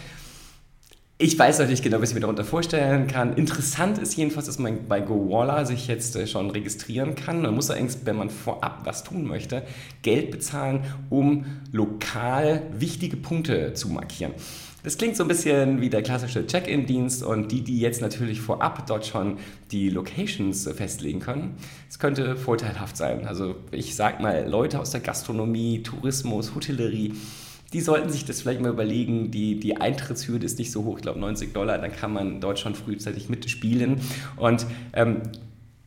Ich 1.24 1.38
weiß 1.38 1.60
noch 1.60 1.68
nicht 1.68 1.84
genau, 1.84 2.02
was 2.02 2.08
ich 2.08 2.16
mir 2.16 2.20
darunter 2.20 2.42
vorstellen 2.42 3.06
kann. 3.06 3.34
Interessant 3.34 3.96
ist 3.96 4.16
jedenfalls, 4.16 4.46
dass 4.46 4.58
man 4.58 4.88
bei 4.88 5.00
GoWalla 5.00 5.64
sich 5.64 5.86
jetzt 5.86 6.16
äh, 6.16 6.26
schon 6.26 6.50
registrieren 6.50 7.14
kann. 7.14 7.42
Man 7.42 7.54
muss 7.54 7.70
allerdings, 7.70 8.00
wenn 8.04 8.16
man 8.16 8.28
vorab 8.28 8.80
was 8.82 9.04
tun 9.04 9.24
möchte, 9.24 9.62
Geld 10.02 10.32
bezahlen, 10.32 10.82
um 11.10 11.46
lokal 11.70 12.62
wichtige 12.76 13.16
Punkte 13.16 13.72
zu 13.72 13.88
markieren. 13.88 14.32
Das 14.82 14.98
klingt 14.98 15.14
so 15.14 15.22
ein 15.22 15.28
bisschen 15.28 15.80
wie 15.80 15.90
der 15.90 16.02
klassische 16.02 16.44
Check-in-Dienst 16.44 17.22
und 17.22 17.52
die, 17.52 17.60
die 17.60 17.78
jetzt 17.78 18.00
natürlich 18.00 18.40
vorab 18.40 18.84
dort 18.88 19.06
schon 19.06 19.36
die 19.70 19.90
Locations 19.90 20.66
äh, 20.66 20.74
festlegen 20.74 21.20
können, 21.20 21.54
das 21.86 22.00
könnte 22.00 22.34
vorteilhaft 22.34 22.96
sein. 22.96 23.28
Also 23.28 23.54
ich 23.70 23.94
sag 23.94 24.20
mal, 24.20 24.44
Leute 24.48 24.80
aus 24.80 24.90
der 24.90 25.00
Gastronomie, 25.00 25.84
Tourismus, 25.84 26.56
Hotellerie, 26.56 27.12
die 27.72 27.80
sollten 27.80 28.10
sich 28.10 28.24
das 28.24 28.40
vielleicht 28.40 28.60
mal 28.60 28.70
überlegen. 28.70 29.30
Die, 29.30 29.58
die 29.58 29.76
Eintrittshürde 29.76 30.44
ist 30.44 30.58
nicht 30.58 30.72
so 30.72 30.84
hoch, 30.84 30.96
ich 30.96 31.02
glaube 31.02 31.18
90 31.20 31.52
Dollar, 31.52 31.78
dann 31.78 31.92
kann 31.92 32.12
man 32.12 32.40
dort 32.40 32.58
schon 32.58 32.74
frühzeitig 32.74 33.28
mitspielen. 33.28 34.00
Und 34.36 34.66
ähm, 34.92 35.22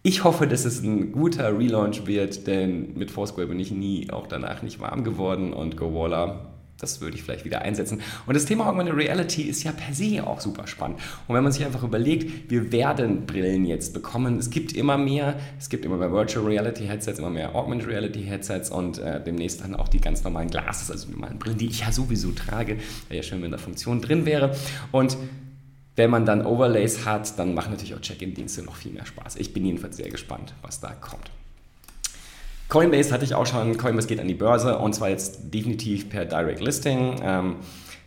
ich 0.02 0.24
hoffe, 0.24 0.48
dass 0.48 0.66
es 0.66 0.84
ein 0.84 1.12
guter 1.12 1.58
Relaunch 1.58 2.06
wird, 2.06 2.48
denn 2.48 2.96
mit 2.96 3.12
Foursquare 3.12 3.48
bin 3.48 3.60
ich 3.60 3.72
nie 3.72 4.10
auch 4.12 4.28
danach 4.28 4.62
nicht 4.62 4.80
warm 4.80 5.04
geworden 5.04 5.54
und 5.54 5.78
GoWalla 5.78 6.55
das 6.80 7.02
würde 7.02 7.16
ich 7.16 7.24
vielleicht 7.24 7.46
wieder 7.46 7.62
einsetzen. 7.62 8.02
Und 8.26 8.36
das 8.36 8.46
Thema 8.46 8.68
Augmented 8.68 8.96
Reality 8.96 9.44
ist 9.44 9.64
ja 9.64 9.72
per 9.72 9.94
se 9.94 10.26
auch 10.26 10.42
super 10.42 10.68
spannend. 10.68 11.00
Und 11.28 11.36
wenn 11.36 11.44
man 11.44 11.52
sich 11.52 11.66
einfach 11.66 11.84
überlegt, 11.84 12.50
wir 12.52 12.72
werden 12.72 13.26
Brillen 13.26 13.66
jetzt 13.66 13.94
bekommen, 13.94 14.38
es 14.38 14.50
gibt 14.50 14.74
immer 14.74 14.98
mehr, 14.98 15.36
es 15.58 15.70
gibt 15.70 15.86
immer 15.86 15.98
mehr 15.98 16.12
Virtual 16.12 16.46
Reality 16.46 16.86
Headsets, 16.86 17.20
immer 17.20 17.30
mehr 17.30 17.56
Augmented 17.56 17.88
Reality 17.88 18.24
Headsets 18.24 18.70
und 18.70 18.98
äh, 18.98 19.24
demnächst 19.24 19.62
dann 19.62 19.76
auch 19.76 19.88
die 19.88 20.02
ganz 20.02 20.24
normalen 20.24 20.50
Glasses, 20.50 20.92
also 20.92 21.08
die 21.08 21.14
normalen 21.14 21.40
Brillen, 21.40 21.58
die 21.58 21.68
ich 21.68 21.82
ja 21.82 21.92
sowieso 21.92 22.32
trage. 22.32 22.78
Wäre 23.08 23.18
ja 23.18 23.24
schön, 23.24 23.42
wenn 23.42 23.52
da 23.52 23.58
Funktion 23.58 24.02
drin 24.02 24.26
wäre. 24.26 24.56
Und 24.92 25.18
wenn 25.96 26.10
man 26.10 26.26
dann 26.26 26.46
Overlays 26.46 27.06
hat, 27.06 27.40
dann 27.40 27.54
machen 27.54 27.72
natürlich 27.72 27.96
auch 27.96 28.02
Check-in-Dienste 28.02 28.64
noch 28.64 28.76
viel 28.76 28.92
mehr 28.92 29.06
Spaß. 29.06 29.38
Ich 29.38 29.54
bin 29.54 29.66
jedenfalls 29.66 29.96
sehr 29.96 30.10
gespannt, 30.10 30.54
was 30.62 30.82
da 30.82 30.92
kommt. 30.92 31.32
Coinbase 32.70 33.12
hatte 33.12 33.26
ich 33.26 33.36
auch 33.36 33.46
schon. 33.46 33.78
Coinbase 33.78 34.08
geht 34.08 34.20
an 34.20 34.28
die 34.28 34.34
Börse 34.34 34.78
und 34.78 34.94
zwar 34.94 35.10
jetzt 35.10 35.54
definitiv 35.54 36.10
per 36.10 36.26
Direct 36.26 36.62
Listing. 36.62 37.16
Ähm, 37.24 37.56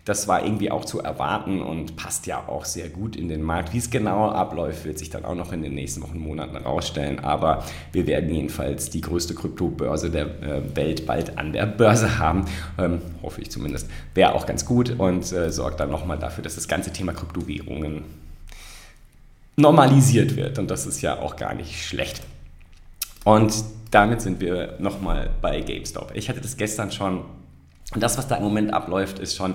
das 0.08 0.26
war 0.26 0.42
irgendwie 0.42 0.70
auch 0.70 0.86
zu 0.86 1.00
erwarten 1.00 1.60
und 1.60 1.96
passt 1.96 2.26
ja 2.26 2.48
auch 2.48 2.64
sehr 2.64 2.88
gut 2.88 3.14
in 3.14 3.28
den 3.28 3.42
Markt. 3.42 3.74
Wie 3.74 3.78
es 3.78 3.90
genau 3.90 4.30
abläuft, 4.30 4.86
wird 4.86 4.98
sich 4.98 5.10
dann 5.10 5.26
auch 5.26 5.34
noch 5.34 5.52
in 5.52 5.60
den 5.62 5.74
nächsten 5.74 6.02
Wochen, 6.02 6.18
Monaten 6.18 6.56
herausstellen. 6.56 7.18
Aber 7.18 7.62
wir 7.92 8.06
werden 8.06 8.32
jedenfalls 8.32 8.88
die 8.88 9.02
größte 9.02 9.34
Kryptobörse 9.34 10.08
der 10.08 10.24
äh, 10.42 10.76
Welt 10.76 11.04
bald 11.04 11.36
an 11.36 11.52
der 11.52 11.66
Börse 11.66 12.18
haben. 12.18 12.46
Ähm, 12.78 13.02
hoffe 13.22 13.42
ich 13.42 13.50
zumindest. 13.50 13.90
Wäre 14.14 14.34
auch 14.34 14.46
ganz 14.46 14.64
gut 14.64 14.98
und 14.98 15.30
äh, 15.30 15.52
sorgt 15.52 15.78
dann 15.78 15.90
nochmal 15.90 16.18
dafür, 16.18 16.42
dass 16.42 16.54
das 16.54 16.68
ganze 16.68 16.90
Thema 16.90 17.12
Kryptowährungen 17.12 18.04
normalisiert 19.56 20.36
wird. 20.36 20.58
Und 20.58 20.70
das 20.70 20.86
ist 20.86 21.02
ja 21.02 21.18
auch 21.18 21.36
gar 21.36 21.52
nicht 21.52 21.84
schlecht. 21.84 22.22
Und 23.28 23.52
damit 23.90 24.22
sind 24.22 24.40
wir 24.40 24.76
nochmal 24.78 25.28
bei 25.42 25.60
GameStop. 25.60 26.12
Ich 26.14 26.30
hatte 26.30 26.40
das 26.40 26.56
gestern 26.56 26.90
schon. 26.90 27.26
Und 27.92 28.02
das, 28.02 28.16
was 28.16 28.26
da 28.26 28.36
im 28.36 28.42
Moment 28.42 28.72
abläuft, 28.72 29.18
ist 29.18 29.36
schon 29.36 29.54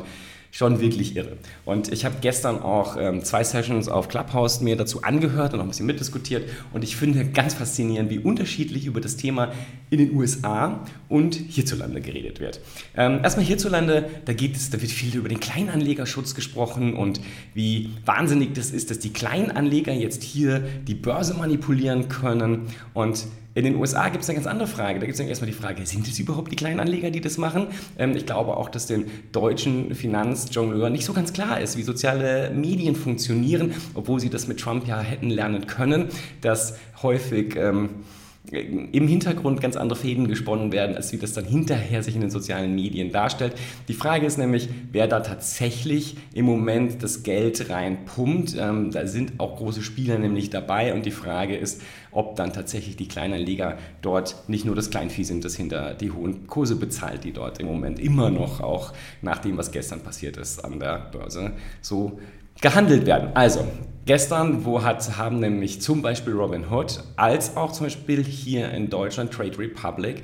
schon 0.53 0.79
wirklich 0.79 1.15
irre. 1.15 1.37
Und 1.65 1.91
ich 1.91 2.05
habe 2.05 2.17
gestern 2.21 2.61
auch 2.61 2.95
ähm, 2.95 3.23
zwei 3.23 3.43
Sessions 3.43 3.89
auf 3.89 4.07
Clubhouse 4.07 4.61
mir 4.61 4.75
dazu 4.75 5.01
angehört 5.01 5.55
und 5.55 5.59
auch 5.59 5.63
ein 5.63 5.69
bisschen 5.69 5.87
mitdiskutiert. 5.87 6.47
Und 6.71 6.83
ich 6.83 6.95
finde 6.95 7.25
ganz 7.25 7.55
faszinierend, 7.55 8.11
wie 8.11 8.19
unterschiedlich 8.19 8.85
über 8.85 9.01
das 9.01 9.17
Thema 9.17 9.51
in 9.89 9.97
den 9.97 10.15
USA 10.15 10.81
und 11.09 11.33
hierzulande 11.33 12.01
geredet 12.01 12.39
wird. 12.39 12.59
Ähm, 12.95 13.21
erstmal 13.23 13.47
hierzulande, 13.47 14.07
da 14.25 14.33
geht 14.33 14.55
es, 14.55 14.69
da 14.69 14.79
wird 14.79 14.91
viel 14.91 15.15
über 15.15 15.27
den 15.27 15.39
Kleinanlegerschutz 15.39 16.35
gesprochen 16.35 16.95
und 16.95 17.19
wie 17.55 17.89
wahnsinnig 18.05 18.53
das 18.53 18.69
ist, 18.69 18.91
dass 18.91 18.99
die 18.99 19.11
Kleinanleger 19.11 19.93
jetzt 19.93 20.21
hier 20.21 20.59
die 20.59 20.93
Börse 20.93 21.33
manipulieren 21.33 22.09
können 22.09 22.67
und 22.93 23.25
in 23.55 23.65
den 23.65 23.75
USA 23.75 24.09
gibt 24.09 24.23
es 24.23 24.29
eine 24.29 24.37
ganz 24.37 24.47
andere 24.47 24.67
Frage. 24.67 24.99
Da 24.99 25.05
gibt 25.05 25.19
es 25.19 25.25
erstmal 25.25 25.49
die 25.49 25.55
Frage, 25.55 25.85
sind 25.85 26.07
es 26.07 26.17
überhaupt 26.17 26.51
die 26.51 26.55
Kleinanleger, 26.55 27.11
die 27.11 27.21
das 27.21 27.37
machen? 27.37 27.67
Ähm, 27.97 28.15
ich 28.15 28.25
glaube 28.25 28.57
auch, 28.57 28.69
dass 28.69 28.87
den 28.87 29.05
deutschen 29.31 29.93
Finanzjongleur 29.93 30.89
nicht 30.89 31.05
so 31.05 31.13
ganz 31.13 31.33
klar 31.33 31.59
ist, 31.61 31.77
wie 31.77 31.83
soziale 31.83 32.51
Medien 32.51 32.95
funktionieren, 32.95 33.73
obwohl 33.93 34.19
sie 34.19 34.29
das 34.29 34.47
mit 34.47 34.59
Trump 34.59 34.87
ja 34.87 34.99
hätten 34.99 35.29
lernen 35.29 35.67
können, 35.67 36.09
dass 36.41 36.77
häufig... 37.01 37.55
Ähm, 37.55 37.89
im 38.53 39.07
Hintergrund 39.07 39.61
ganz 39.61 39.75
andere 39.75 39.99
Fäden 39.99 40.27
gesponnen 40.27 40.71
werden, 40.71 40.95
als 40.95 41.11
wie 41.11 41.17
das 41.17 41.33
dann 41.33 41.45
hinterher 41.45 42.03
sich 42.03 42.15
in 42.15 42.21
den 42.21 42.29
sozialen 42.29 42.75
Medien 42.75 43.11
darstellt. 43.11 43.55
Die 43.87 43.93
Frage 43.93 44.25
ist 44.25 44.37
nämlich, 44.37 44.69
wer 44.91 45.07
da 45.07 45.21
tatsächlich 45.21 46.15
im 46.33 46.45
Moment 46.45 47.01
das 47.01 47.23
Geld 47.23 47.69
reinpumpt. 47.69 48.55
Ähm, 48.59 48.91
da 48.91 49.07
sind 49.07 49.39
auch 49.39 49.57
große 49.57 49.81
Spieler 49.81 50.17
nämlich 50.17 50.49
dabei 50.49 50.93
und 50.93 51.05
die 51.05 51.11
Frage 51.11 51.55
ist, 51.55 51.81
ob 52.11 52.35
dann 52.35 52.53
tatsächlich 52.53 52.95
die 52.95 53.07
Kleinanleger 53.07 53.77
dort 54.01 54.35
nicht 54.47 54.65
nur 54.65 54.75
das 54.75 54.89
Kleinvieh 54.89 55.23
sind, 55.23 55.43
das 55.45 55.55
hinter 55.55 55.93
die 55.95 56.11
hohen 56.11 56.47
Kurse 56.47 56.75
bezahlt, 56.75 57.23
die 57.23 57.33
dort 57.33 57.59
im 57.59 57.67
Moment 57.67 57.99
immer 57.99 58.29
noch 58.29 58.61
auch 58.61 58.93
nach 59.21 59.39
dem, 59.39 59.57
was 59.57 59.71
gestern 59.71 60.01
passiert 60.01 60.37
ist 60.37 60.63
an 60.63 60.79
der 60.79 61.09
Börse, 61.11 61.53
so 61.81 62.19
gehandelt 62.61 63.05
werden. 63.05 63.29
Also, 63.33 63.67
gestern 64.05 64.65
wo 64.65 64.83
hat, 64.83 65.17
haben 65.17 65.39
nämlich 65.39 65.81
zum 65.81 66.01
Beispiel 66.01 66.33
Robinhood 66.33 67.03
als 67.15 67.57
auch 67.57 67.71
zum 67.71 67.87
Beispiel 67.87 68.23
hier 68.23 68.71
in 68.71 68.89
Deutschland 68.89 69.31
Trade 69.31 69.57
Republic 69.57 70.23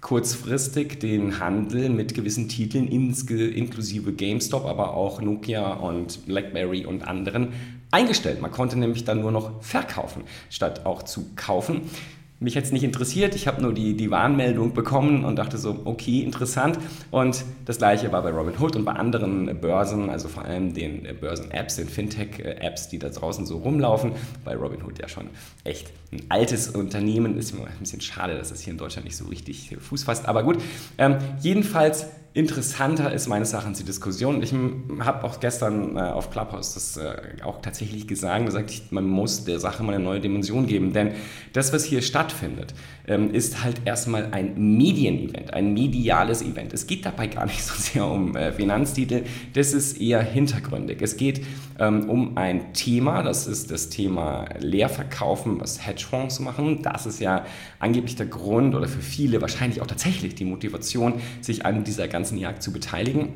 kurzfristig 0.00 0.98
den 0.98 1.40
Handel 1.40 1.90
mit 1.90 2.14
gewissen 2.14 2.48
Titeln 2.48 2.88
inklusive 2.88 4.12
GameStop, 4.12 4.64
aber 4.64 4.94
auch 4.94 5.20
Nokia 5.20 5.74
und 5.74 6.26
BlackBerry 6.26 6.86
und 6.86 7.06
anderen 7.06 7.52
eingestellt. 7.90 8.40
Man 8.40 8.50
konnte 8.50 8.78
nämlich 8.78 9.04
dann 9.04 9.20
nur 9.20 9.32
noch 9.32 9.62
verkaufen, 9.62 10.22
statt 10.48 10.86
auch 10.86 11.02
zu 11.02 11.26
kaufen. 11.36 11.82
Mich 12.42 12.56
es 12.56 12.72
nicht 12.72 12.84
interessiert, 12.84 13.34
ich 13.34 13.46
habe 13.46 13.60
nur 13.60 13.74
die, 13.74 13.94
die 13.94 14.10
Warnmeldung 14.10 14.72
bekommen 14.72 15.26
und 15.26 15.36
dachte 15.36 15.58
so, 15.58 15.82
okay, 15.84 16.20
interessant. 16.20 16.78
Und 17.10 17.44
das 17.66 17.76
gleiche 17.76 18.12
war 18.12 18.22
bei 18.22 18.30
Robinhood 18.30 18.76
und 18.76 18.86
bei 18.86 18.92
anderen 18.92 19.60
Börsen, 19.60 20.08
also 20.08 20.28
vor 20.28 20.46
allem 20.46 20.72
den 20.72 21.06
Börsen-Apps, 21.20 21.76
den 21.76 21.88
Fintech-Apps, 21.88 22.88
die 22.88 22.98
da 22.98 23.10
draußen 23.10 23.44
so 23.44 23.58
rumlaufen. 23.58 24.12
Bei 24.42 24.56
Robinhood 24.56 24.98
ja 24.98 25.06
schon 25.06 25.28
echt 25.64 25.92
ein 26.12 26.22
altes 26.30 26.70
Unternehmen, 26.70 27.36
ist 27.36 27.52
immer 27.52 27.66
ein 27.66 27.78
bisschen 27.78 28.00
schade, 28.00 28.38
dass 28.38 28.48
das 28.48 28.62
hier 28.62 28.72
in 28.72 28.78
Deutschland 28.78 29.04
nicht 29.04 29.18
so 29.18 29.26
richtig 29.26 29.76
Fuß 29.78 30.04
fasst. 30.04 30.26
Aber 30.26 30.42
gut, 30.42 30.56
ähm, 30.96 31.18
jedenfalls 31.42 32.06
interessanter 32.32 33.12
ist 33.12 33.26
meines 33.26 33.52
Erachtens 33.52 33.78
die 33.78 33.84
Diskussion. 33.84 34.42
Ich 34.42 34.54
habe 35.04 35.24
auch 35.24 35.40
gestern 35.40 35.96
äh, 35.96 36.00
auf 36.00 36.30
Clubhouse 36.30 36.74
das 36.74 36.96
äh, 36.96 37.16
auch 37.42 37.60
tatsächlich 37.60 38.06
gesagt, 38.06 38.46
gesagt, 38.46 38.92
man 38.92 39.04
muss 39.08 39.44
der 39.44 39.58
Sache 39.58 39.82
mal 39.82 39.94
eine 39.94 40.04
neue 40.04 40.20
Dimension 40.20 40.66
geben. 40.66 40.92
Denn 40.92 41.12
das, 41.52 41.72
was 41.72 41.84
hier 41.84 42.02
stattfindet, 42.02 42.74
ähm, 43.10 43.34
ist 43.34 43.62
halt 43.62 43.82
erstmal 43.84 44.32
ein 44.32 44.54
Medienevent, 44.56 45.52
ein 45.52 45.74
mediales 45.74 46.40
Event. 46.40 46.72
Es 46.72 46.86
geht 46.86 47.04
dabei 47.04 47.26
gar 47.26 47.44
nicht 47.44 47.62
so 47.62 47.74
sehr 47.76 48.06
um 48.06 48.34
äh, 48.36 48.52
Finanztitel, 48.52 49.24
das 49.52 49.74
ist 49.74 50.00
eher 50.00 50.22
hintergründig. 50.22 51.02
Es 51.02 51.18
geht 51.18 51.44
ähm, 51.78 52.08
um 52.08 52.38
ein 52.38 52.72
Thema, 52.72 53.22
das 53.22 53.46
ist 53.46 53.70
das 53.70 53.90
Thema 53.90 54.46
Leerverkaufen, 54.60 55.60
was 55.60 55.86
Hedgefonds 55.86 56.40
machen. 56.40 56.80
Das 56.82 57.04
ist 57.04 57.20
ja 57.20 57.44
angeblich 57.78 58.16
der 58.16 58.26
Grund 58.26 58.74
oder 58.74 58.88
für 58.88 59.02
viele 59.02 59.42
wahrscheinlich 59.42 59.82
auch 59.82 59.86
tatsächlich 59.86 60.34
die 60.36 60.46
Motivation, 60.46 61.14
sich 61.42 61.66
an 61.66 61.84
dieser 61.84 62.08
ganzen 62.08 62.30
ganzen 62.30 62.38
Jagd 62.38 62.62
zu 62.62 62.72
beteiligen. 62.72 63.30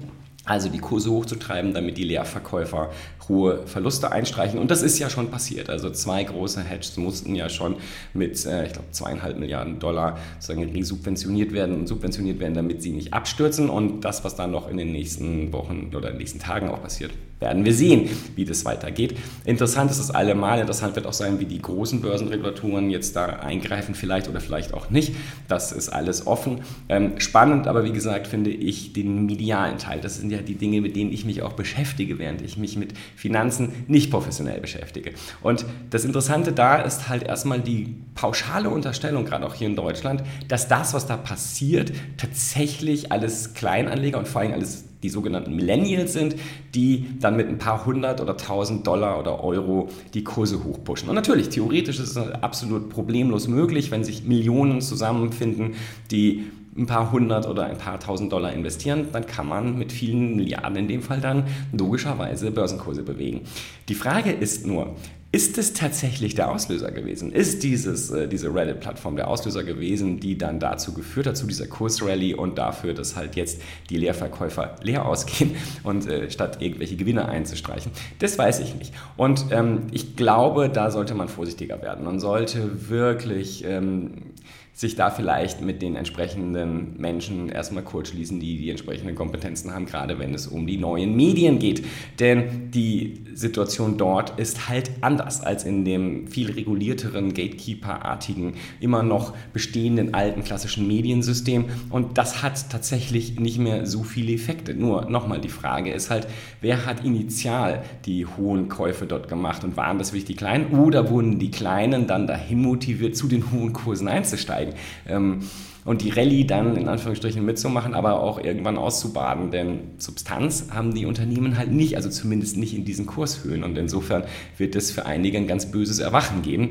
Also 0.44 0.68
die 0.68 0.78
Kurse 0.78 1.10
hochzutreiben, 1.10 1.72
damit 1.72 1.96
die 1.96 2.04
Leerverkäufer 2.04 2.90
hohe 3.28 3.66
Verluste 3.66 4.12
einstreichen. 4.12 4.58
Und 4.58 4.70
das 4.70 4.82
ist 4.82 4.98
ja 4.98 5.08
schon 5.08 5.30
passiert. 5.30 5.70
Also 5.70 5.90
zwei 5.90 6.22
große 6.24 6.62
Hedges 6.62 6.96
mussten 6.96 7.34
ja 7.34 7.48
schon 7.48 7.76
mit, 8.12 8.44
äh, 8.44 8.66
ich 8.66 8.72
glaube, 8.74 8.90
zweieinhalb 8.90 9.38
Milliarden 9.38 9.78
Dollar 9.78 10.18
sozusagen 10.38 10.70
resubventioniert 10.70 11.52
werden 11.52 11.74
und 11.76 11.86
subventioniert 11.86 12.40
werden, 12.40 12.54
damit 12.54 12.82
sie 12.82 12.92
nicht 12.92 13.14
abstürzen. 13.14 13.70
Und 13.70 14.02
das, 14.02 14.24
was 14.24 14.36
dann 14.36 14.50
noch 14.50 14.68
in 14.68 14.76
den 14.76 14.92
nächsten 14.92 15.52
Wochen 15.52 15.90
oder 15.94 16.08
in 16.08 16.14
den 16.14 16.18
nächsten 16.18 16.40
Tagen 16.40 16.68
auch 16.68 16.82
passiert, 16.82 17.12
werden 17.44 17.66
wir 17.66 17.74
sehen, 17.74 18.08
wie 18.36 18.46
das 18.46 18.64
weitergeht. 18.64 19.18
Interessant 19.44 19.90
ist 19.90 19.98
es 19.98 20.10
allemal. 20.10 20.60
Interessant 20.60 20.96
wird 20.96 21.06
auch 21.06 21.12
sein, 21.12 21.38
wie 21.40 21.44
die 21.44 21.60
großen 21.60 22.00
Börsenregulatoren 22.00 22.88
jetzt 22.88 23.14
da 23.16 23.26
eingreifen, 23.26 23.94
vielleicht 23.94 24.28
oder 24.28 24.40
vielleicht 24.40 24.72
auch 24.72 24.88
nicht. 24.88 25.14
Das 25.46 25.70
ist 25.70 25.90
alles 25.90 26.26
offen. 26.26 26.62
Ähm, 26.88 27.20
spannend, 27.20 27.66
aber 27.66 27.84
wie 27.84 27.92
gesagt, 27.92 28.28
finde 28.28 28.50
ich 28.50 28.94
den 28.94 29.26
medialen 29.26 29.76
Teil. 29.76 30.00
Das 30.00 30.16
sind 30.16 30.30
ja 30.30 30.38
die 30.38 30.54
Dinge, 30.54 30.80
mit 30.80 30.96
denen 30.96 31.12
ich 31.12 31.26
mich 31.26 31.42
auch 31.42 31.52
beschäftige, 31.52 32.18
während 32.18 32.40
ich 32.40 32.56
mich 32.56 32.78
mit 32.78 32.94
Finanzen 33.14 33.84
nicht 33.88 34.10
professionell 34.10 34.60
beschäftige. 34.60 35.12
Und 35.42 35.66
das 35.90 36.06
Interessante 36.06 36.52
da 36.52 36.76
ist 36.76 37.10
halt 37.10 37.24
erstmal 37.24 37.60
die 37.60 37.94
pauschale 38.14 38.70
Unterstellung, 38.70 39.26
gerade 39.26 39.44
auch 39.44 39.54
hier 39.54 39.66
in 39.66 39.76
Deutschland, 39.76 40.22
dass 40.48 40.66
das, 40.66 40.94
was 40.94 41.06
da 41.06 41.18
passiert, 41.18 41.92
tatsächlich 42.16 43.12
alles 43.12 43.52
Kleinanleger 43.52 44.18
und 44.18 44.28
vor 44.28 44.40
allem 44.40 44.54
alles 44.54 44.84
die 45.04 45.10
sogenannten 45.10 45.54
Millennials 45.54 46.14
sind, 46.14 46.34
die 46.74 47.06
dann 47.20 47.36
mit 47.36 47.46
ein 47.46 47.58
paar 47.58 47.84
hundert 47.84 48.22
oder 48.22 48.38
tausend 48.38 48.86
Dollar 48.86 49.20
oder 49.20 49.44
Euro 49.44 49.90
die 50.14 50.24
Kurse 50.24 50.64
hochpushen. 50.64 51.10
Und 51.10 51.14
natürlich, 51.14 51.50
theoretisch 51.50 52.00
ist 52.00 52.16
es 52.16 52.16
absolut 52.16 52.88
problemlos 52.88 53.46
möglich, 53.46 53.90
wenn 53.90 54.02
sich 54.02 54.24
Millionen 54.24 54.80
zusammenfinden, 54.80 55.74
die 56.10 56.44
ein 56.76 56.86
paar 56.86 57.12
hundert 57.12 57.46
oder 57.46 57.66
ein 57.66 57.76
paar 57.76 58.00
tausend 58.00 58.32
Dollar 58.32 58.54
investieren, 58.54 59.08
dann 59.12 59.26
kann 59.26 59.46
man 59.46 59.78
mit 59.78 59.92
vielen 59.92 60.36
Milliarden 60.36 60.76
in 60.76 60.88
dem 60.88 61.02
Fall 61.02 61.20
dann 61.20 61.44
logischerweise 61.72 62.50
Börsenkurse 62.50 63.02
bewegen. 63.02 63.42
Die 63.90 63.94
Frage 63.94 64.32
ist 64.32 64.66
nur, 64.66 64.96
ist 65.34 65.58
es 65.58 65.72
tatsächlich 65.72 66.36
der 66.36 66.48
Auslöser 66.48 66.92
gewesen? 66.92 67.32
Ist 67.32 67.64
dieses, 67.64 68.08
äh, 68.12 68.28
diese 68.28 68.54
Reddit-Plattform 68.54 69.16
der 69.16 69.26
Auslöser 69.26 69.64
gewesen, 69.64 70.20
die 70.20 70.38
dann 70.38 70.60
dazu 70.60 70.94
geführt 70.94 71.26
hat, 71.26 71.36
zu 71.36 71.48
dieser 71.48 71.66
Kursrally 71.66 72.34
und 72.34 72.56
dafür, 72.56 72.94
dass 72.94 73.16
halt 73.16 73.34
jetzt 73.34 73.60
die 73.90 73.96
Leerverkäufer 73.96 74.76
leer 74.82 75.04
ausgehen 75.04 75.56
und 75.82 76.06
äh, 76.06 76.30
statt 76.30 76.58
irgendwelche 76.60 76.94
Gewinne 76.94 77.26
einzustreichen? 77.26 77.90
Das 78.20 78.38
weiß 78.38 78.60
ich 78.60 78.76
nicht. 78.76 78.94
Und 79.16 79.46
ähm, 79.50 79.88
ich 79.90 80.14
glaube, 80.14 80.68
da 80.68 80.92
sollte 80.92 81.16
man 81.16 81.28
vorsichtiger 81.28 81.82
werden. 81.82 82.04
Man 82.04 82.20
sollte 82.20 82.88
wirklich 82.88 83.64
ähm, 83.66 84.34
sich 84.74 84.96
da 84.96 85.08
vielleicht 85.08 85.60
mit 85.60 85.82
den 85.82 85.94
entsprechenden 85.94 86.96
Menschen 86.98 87.48
erstmal 87.48 87.84
kurz 87.84 88.08
schließen, 88.08 88.40
die 88.40 88.58
die 88.58 88.70
entsprechenden 88.70 89.14
Kompetenzen 89.14 89.72
haben, 89.72 89.86
gerade 89.86 90.18
wenn 90.18 90.34
es 90.34 90.48
um 90.48 90.66
die 90.66 90.78
neuen 90.78 91.14
Medien 91.14 91.60
geht. 91.60 91.84
Denn 92.18 92.72
die 92.72 93.22
Situation 93.34 93.96
dort 93.98 94.36
ist 94.38 94.68
halt 94.68 94.90
anders 95.00 95.40
als 95.40 95.62
in 95.62 95.84
dem 95.84 96.26
viel 96.26 96.50
regulierteren, 96.50 97.34
Gatekeeper-artigen, 97.34 98.54
immer 98.80 99.04
noch 99.04 99.34
bestehenden 99.52 100.12
alten 100.12 100.42
klassischen 100.42 100.88
Mediensystem. 100.88 101.66
Und 101.90 102.18
das 102.18 102.42
hat 102.42 102.70
tatsächlich 102.70 103.38
nicht 103.38 103.58
mehr 103.58 103.86
so 103.86 104.02
viele 104.02 104.32
Effekte. 104.32 104.74
Nur 104.74 105.08
nochmal, 105.08 105.40
die 105.40 105.50
Frage 105.50 105.92
ist 105.92 106.10
halt, 106.10 106.26
wer 106.60 106.84
hat 106.84 107.04
initial 107.04 107.84
die 108.06 108.26
hohen 108.26 108.68
Käufe 108.68 109.06
dort 109.06 109.28
gemacht 109.28 109.62
und 109.62 109.76
waren 109.76 109.98
das 109.98 110.12
wirklich 110.12 110.24
die 110.24 110.34
Kleinen 110.34 110.76
oder 110.78 111.10
wurden 111.10 111.38
die 111.38 111.52
Kleinen 111.52 112.08
dann 112.08 112.26
dahin 112.26 112.60
motiviert, 112.60 113.16
zu 113.16 113.28
den 113.28 113.52
hohen 113.52 113.72
Kursen 113.72 114.08
einzusteigen? 114.08 114.63
Einsteigen. 114.64 114.74
Ähm, 115.06 115.40
und 115.84 116.00
die 116.00 116.08
Rallye 116.08 116.46
dann 116.46 116.76
in 116.76 116.88
Anführungsstrichen 116.88 117.44
mitzumachen, 117.44 117.94
aber 117.94 118.20
auch 118.20 118.42
irgendwann 118.42 118.78
auszubaden. 118.78 119.50
Denn 119.50 119.80
Substanz 119.98 120.68
haben 120.70 120.94
die 120.94 121.04
Unternehmen 121.04 121.58
halt 121.58 121.72
nicht, 121.72 121.96
also 121.96 122.08
zumindest 122.08 122.56
nicht 122.56 122.74
in 122.74 122.86
diesen 122.86 123.04
Kurshöhen. 123.04 123.62
Und 123.62 123.76
insofern 123.76 124.24
wird 124.56 124.76
es 124.76 124.90
für 124.90 125.04
einige 125.04 125.36
ein 125.36 125.46
ganz 125.46 125.70
böses 125.70 125.98
Erwachen 125.98 126.42
geben 126.42 126.70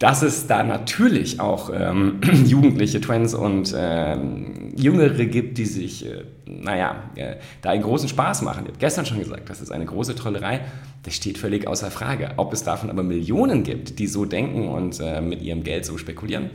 dass 0.00 0.22
es 0.22 0.48
da 0.48 0.64
natürlich 0.64 1.40
auch 1.40 1.70
ähm, 1.72 2.20
jugendliche 2.46 3.00
Trends 3.00 3.32
und 3.32 3.74
ähm, 3.76 4.74
Jüngere 4.76 5.24
gibt, 5.24 5.56
die 5.56 5.64
sich, 5.64 6.04
äh, 6.04 6.24
naja, 6.46 7.10
äh, 7.14 7.36
da 7.62 7.70
einen 7.70 7.82
großen 7.82 8.08
Spaß 8.08 8.42
machen. 8.42 8.64
Ich 8.64 8.68
habe 8.68 8.78
gestern 8.78 9.06
schon 9.06 9.18
gesagt, 9.18 9.48
das 9.48 9.60
ist 9.60 9.72
eine 9.72 9.86
große 9.86 10.14
Trollerei. 10.14 10.60
Das 11.02 11.14
steht 11.14 11.38
völlig 11.38 11.66
außer 11.66 11.90
Frage. 11.90 12.32
Ob 12.36 12.52
es 12.52 12.64
davon 12.64 12.90
aber 12.90 13.02
Millionen 13.02 13.62
gibt, 13.62 13.98
die 13.98 14.06
so 14.06 14.24
denken 14.24 14.68
und 14.68 15.00
äh, 15.00 15.20
mit 15.20 15.42
ihrem 15.42 15.62
Geld 15.62 15.84
so 15.84 15.98
spekulieren, 15.98 16.50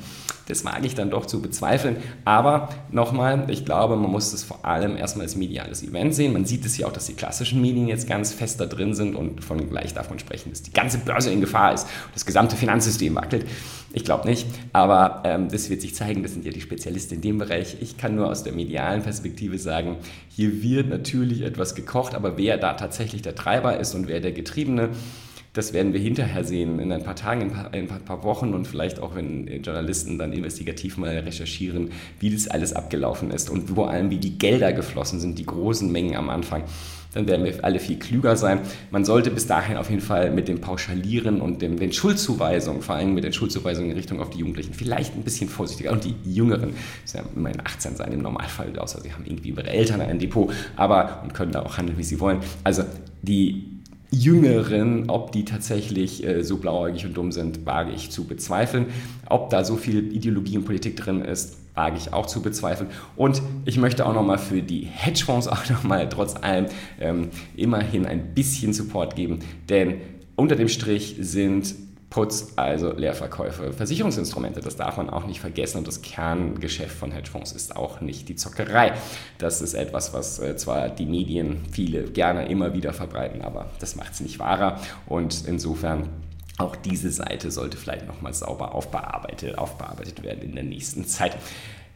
das 0.47 0.65
wage 0.65 0.87
ich 0.87 0.95
dann 0.95 1.11
doch 1.11 1.27
zu 1.27 1.41
bezweifeln. 1.41 1.97
Aber 2.25 2.69
nochmal, 2.91 3.45
ich 3.49 3.65
glaube, 3.65 3.95
man 3.95 4.09
muss 4.09 4.31
das 4.31 4.43
vor 4.43 4.65
allem 4.65 4.97
erstmal 4.97 5.25
als 5.25 5.35
mediales 5.35 5.83
Event 5.83 6.15
sehen. 6.15 6.33
Man 6.33 6.45
sieht 6.45 6.65
es 6.65 6.77
ja 6.77 6.87
auch, 6.87 6.91
dass 6.91 7.05
die 7.05 7.13
klassischen 7.13 7.61
Medien 7.61 7.87
jetzt 7.87 8.07
ganz 8.07 8.33
fest 8.33 8.59
da 8.59 8.65
drin 8.65 8.95
sind 8.95 9.15
und 9.15 9.43
von 9.43 9.69
gleich 9.69 9.93
davon 9.93 10.17
sprechen, 10.17 10.49
dass 10.49 10.63
die 10.63 10.73
ganze 10.73 10.97
Börse 10.97 11.31
in 11.31 11.41
Gefahr 11.41 11.73
ist 11.73 11.83
und 11.83 12.15
das 12.15 12.25
gesamte 12.25 12.55
Finanzsystem 12.55 13.13
wackelt. 13.13 13.45
Ich 13.91 14.03
glaube 14.03 14.27
nicht, 14.27 14.47
aber 14.71 15.23
ähm, 15.25 15.49
das 15.49 15.69
wird 15.69 15.81
sich 15.81 15.95
zeigen. 15.95 16.21
Das 16.21 16.33
sind 16.33 16.45
ja 16.45 16.51
die 16.51 16.61
Spezialisten 16.61 17.15
in 17.15 17.21
dem 17.21 17.37
Bereich. 17.39 17.77
Ich 17.81 17.97
kann 17.97 18.15
nur 18.15 18.27
aus 18.27 18.43
der 18.43 18.53
medialen 18.53 19.01
Perspektive 19.01 19.57
sagen, 19.57 19.78
hier 20.29 20.61
wird 20.61 20.89
natürlich 20.89 21.41
etwas 21.41 21.75
gekocht, 21.75 22.15
aber 22.15 22.37
wer 22.37 22.57
da 22.57 22.73
tatsächlich 22.73 23.21
der 23.21 23.35
Treiber 23.35 23.77
ist 23.77 23.95
und 23.95 24.07
wer 24.07 24.19
der 24.19 24.31
Getriebene, 24.31 24.89
das 25.53 25.73
werden 25.73 25.93
wir 25.93 25.99
hinterher 25.99 26.43
sehen, 26.43 26.79
in 26.79 26.91
ein 26.91 27.03
paar 27.03 27.15
Tagen, 27.15 27.41
in 27.41 27.47
ein 27.47 27.53
paar, 27.53 27.73
in 27.73 27.89
ein 27.89 28.05
paar 28.05 28.23
Wochen 28.23 28.53
und 28.53 28.67
vielleicht 28.67 28.99
auch, 28.99 29.15
wenn 29.15 29.47
Journalisten 29.63 30.17
dann 30.19 30.31
investigativ 30.31 30.97
mal 30.97 31.17
recherchieren, 31.17 31.91
wie 32.19 32.29
das 32.29 32.47
alles 32.47 32.73
abgelaufen 32.73 33.31
ist 33.31 33.49
und 33.49 33.69
vor 33.69 33.89
allem, 33.89 34.09
wie 34.11 34.17
die 34.17 34.37
Gelder 34.37 34.73
geflossen 34.73 35.19
sind, 35.19 35.39
die 35.39 35.45
großen 35.45 35.91
Mengen 35.91 36.15
am 36.15 36.29
Anfang. 36.29 36.63
Dann 37.13 37.27
werden 37.27 37.43
wir 37.43 37.63
alle 37.63 37.79
viel 37.79 37.97
klüger 37.97 38.35
sein. 38.35 38.59
Man 38.91 39.03
sollte 39.03 39.31
bis 39.31 39.47
dahin 39.47 39.77
auf 39.77 39.89
jeden 39.89 40.01
Fall 40.01 40.29
mit 40.29 40.47
dem 40.47 40.61
Pauschalieren 40.61 41.41
und 41.41 41.63
dem, 41.63 41.79
den 41.79 41.91
Schuldzuweisungen, 41.91 42.83
vor 42.83 42.95
allem 42.95 43.15
mit 43.15 43.23
den 43.23 43.33
Schuldzuweisungen 43.33 43.89
in 43.89 43.97
Richtung 43.97 44.21
auf 44.21 44.29
die 44.29 44.37
Jugendlichen, 44.37 44.75
vielleicht 44.75 45.15
ein 45.15 45.23
bisschen 45.23 45.49
vorsichtiger. 45.49 45.91
Und 45.91 46.03
die 46.03 46.15
Jüngeren, 46.23 46.75
müssen 47.01 47.17
ja 47.17 47.23
immerhin 47.35 47.61
18 47.61 47.95
sein 47.95 48.11
im 48.11 48.21
Normalfall, 48.21 48.77
außer 48.77 49.01
sie 49.01 49.11
haben 49.11 49.25
irgendwie 49.25 49.49
ihre 49.49 49.67
Eltern 49.67 50.01
ein 50.01 50.19
Depot, 50.19 50.53
aber 50.75 51.23
und 51.23 51.33
können 51.33 51.51
da 51.51 51.63
auch 51.63 51.77
handeln, 51.77 51.97
wie 51.97 52.03
sie 52.03 52.19
wollen. 52.19 52.41
Also 52.63 52.83
die 53.23 53.78
Jüngeren, 54.11 55.09
ob 55.09 55.31
die 55.31 55.45
tatsächlich 55.45 56.25
äh, 56.25 56.43
so 56.43 56.57
blauäugig 56.57 57.05
und 57.05 57.15
dumm 57.15 57.31
sind, 57.31 57.65
wage 57.65 57.91
ich 57.91 58.09
zu 58.09 58.25
bezweifeln. 58.25 58.87
Ob 59.27 59.49
da 59.49 59.63
so 59.63 59.75
viel 59.75 60.11
Ideologie 60.13 60.57
und 60.57 60.65
Politik 60.65 60.95
drin 60.95 61.21
ist, 61.21 61.57
wage 61.75 61.97
ich 61.97 62.11
auch 62.11 62.25
zu 62.25 62.41
bezweifeln. 62.41 62.89
Und 63.15 63.41
ich 63.65 63.77
möchte 63.77 64.05
auch 64.05 64.13
nochmal 64.13 64.39
für 64.39 64.61
die 64.61 64.81
Hedgefonds 64.81 65.47
auch 65.47 65.69
nochmal 65.69 66.09
trotz 66.09 66.35
allem 66.35 66.65
ähm, 66.99 67.29
immerhin 67.55 68.05
ein 68.05 68.33
bisschen 68.33 68.73
Support 68.73 69.15
geben, 69.15 69.39
denn 69.69 69.95
unter 70.35 70.55
dem 70.55 70.69
Strich 70.69 71.17
sind 71.19 71.75
Putz, 72.09 72.53
also 72.55 72.91
Leerverkäufe, 72.91 73.71
Versicherungsinstrumente, 73.71 74.61
das 74.61 74.75
darf 74.75 74.97
man 74.97 75.11
auch 75.11 75.25
nicht 75.25 75.39
vergessen 75.39 75.77
und 75.77 75.87
das 75.87 76.01
Kerngeschäft 76.01 76.97
von 76.97 77.11
Hedgefonds 77.11 77.51
ist 77.51 77.75
auch 77.75 78.01
nicht 78.01 78.27
die 78.29 78.35
Zockerei. 78.35 78.93
Das 79.37 79.61
ist 79.61 79.75
etwas, 79.75 80.11
was 80.13 80.39
äh, 80.39 80.55
zwar 80.55 80.89
die 80.89 81.05
Medien 81.05 81.61
viele 81.71 82.05
gerne 82.05 82.49
immer 82.49 82.73
wieder 82.73 82.93
verbreiten, 82.93 83.43
aber 83.43 83.69
das 83.79 83.95
macht 83.95 84.13
es 84.13 84.21
nicht 84.21 84.39
wahrer 84.39 84.79
und 85.05 85.45
insofern 85.45 86.09
auch 86.57 86.75
diese 86.75 87.11
Seite 87.11 87.51
sollte 87.51 87.77
vielleicht 87.77 88.07
nochmal 88.07 88.33
sauber 88.33 88.75
aufbearbeitet, 88.75 89.57
aufbearbeitet 89.57 90.23
werden 90.23 90.41
in 90.43 90.55
der 90.55 90.65
nächsten 90.65 91.05
Zeit. 91.05 91.37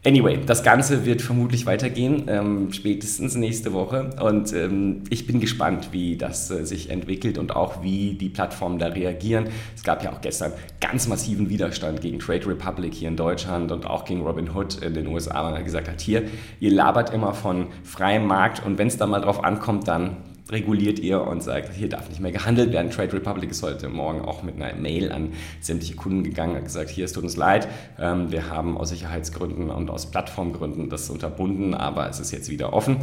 Anyway, 0.06 0.38
das 0.46 0.64
Ganze 0.64 1.06
wird 1.06 1.22
vermutlich 1.22 1.66
weitergehen, 1.66 2.26
ähm, 2.28 2.74
spätestens 2.74 3.36
nächste 3.36 3.72
Woche. 3.72 4.10
Und 4.22 4.52
ähm, 4.52 5.06
ich 5.10 5.26
bin 5.26 5.40
gespannt, 5.40 5.94
wie 5.94 6.18
das 6.18 6.52
äh, 6.52 6.66
sich 6.66 6.90
entwickelt 6.90 7.38
und 7.38 7.56
auch 7.56 7.84
wie 7.84 8.16
die 8.16 8.28
Plattformen 8.28 8.80
da 8.80 8.88
reagieren. 8.88 9.46
Es 9.74 9.82
gab 9.82 10.04
ja 10.04 10.12
auch 10.12 10.20
gestern 10.20 10.52
ganz 10.82 11.08
massiven 11.08 11.50
Widerstand 11.50 12.02
gegen 12.02 12.20
Trade 12.20 12.46
Republic 12.48 12.94
hier 12.94 13.08
in 13.08 13.16
Deutschland 13.16 13.72
und 13.72 13.86
auch 13.86 14.04
gegen 14.04 14.24
Robinhood 14.24 14.84
in 14.84 14.94
den 14.94 15.08
USA, 15.08 15.46
weil 15.46 15.56
er 15.56 15.64
gesagt 15.64 15.88
hat, 15.88 16.02
hier, 16.02 16.24
ihr 16.60 16.72
labert 16.72 17.14
immer 17.14 17.34
von 17.34 17.68
freiem 17.84 18.28
Markt 18.28 18.66
und 18.66 18.78
wenn 18.78 18.88
es 18.88 18.98
da 18.98 19.08
mal 19.08 19.22
drauf 19.22 19.42
ankommt, 19.42 19.88
dann 19.88 20.18
reguliert 20.50 21.00
ihr 21.00 21.22
und 21.22 21.42
sagt, 21.42 21.74
hier 21.74 21.90
darf 21.90 22.10
nicht 22.10 22.20
mehr 22.20 22.32
gehandelt 22.32 22.72
werden. 22.72 22.92
Trade 22.92 23.14
Republic 23.14 23.52
ist 23.52 23.64
heute 23.64 23.90
Morgen 23.90 24.22
auch 24.22 24.44
mit 24.44 24.56
einer 24.62 24.76
Mail 24.76 25.12
an 25.12 25.34
sämtliche 25.62 25.96
Kunden 25.96 26.24
gegangen 26.24 26.56
und 26.56 26.64
gesagt, 26.64 26.90
hier, 26.90 27.06
es 27.06 27.14
tut 27.14 27.24
uns 27.24 27.38
leid, 27.38 27.68
ähm, 28.00 28.32
wir 28.32 28.50
haben 28.50 28.78
aus 28.78 28.90
Sicherheitsgründen 28.90 29.70
und 29.70 29.90
aus 29.90 30.12
Plattformgründen 30.12 30.90
das 30.90 31.10
unterbunden, 31.10 31.74
aber 31.74 32.10
es 32.10 32.20
ist 32.20 32.32
jetzt 32.32 32.50
wieder 32.50 32.74
offen. 32.74 32.98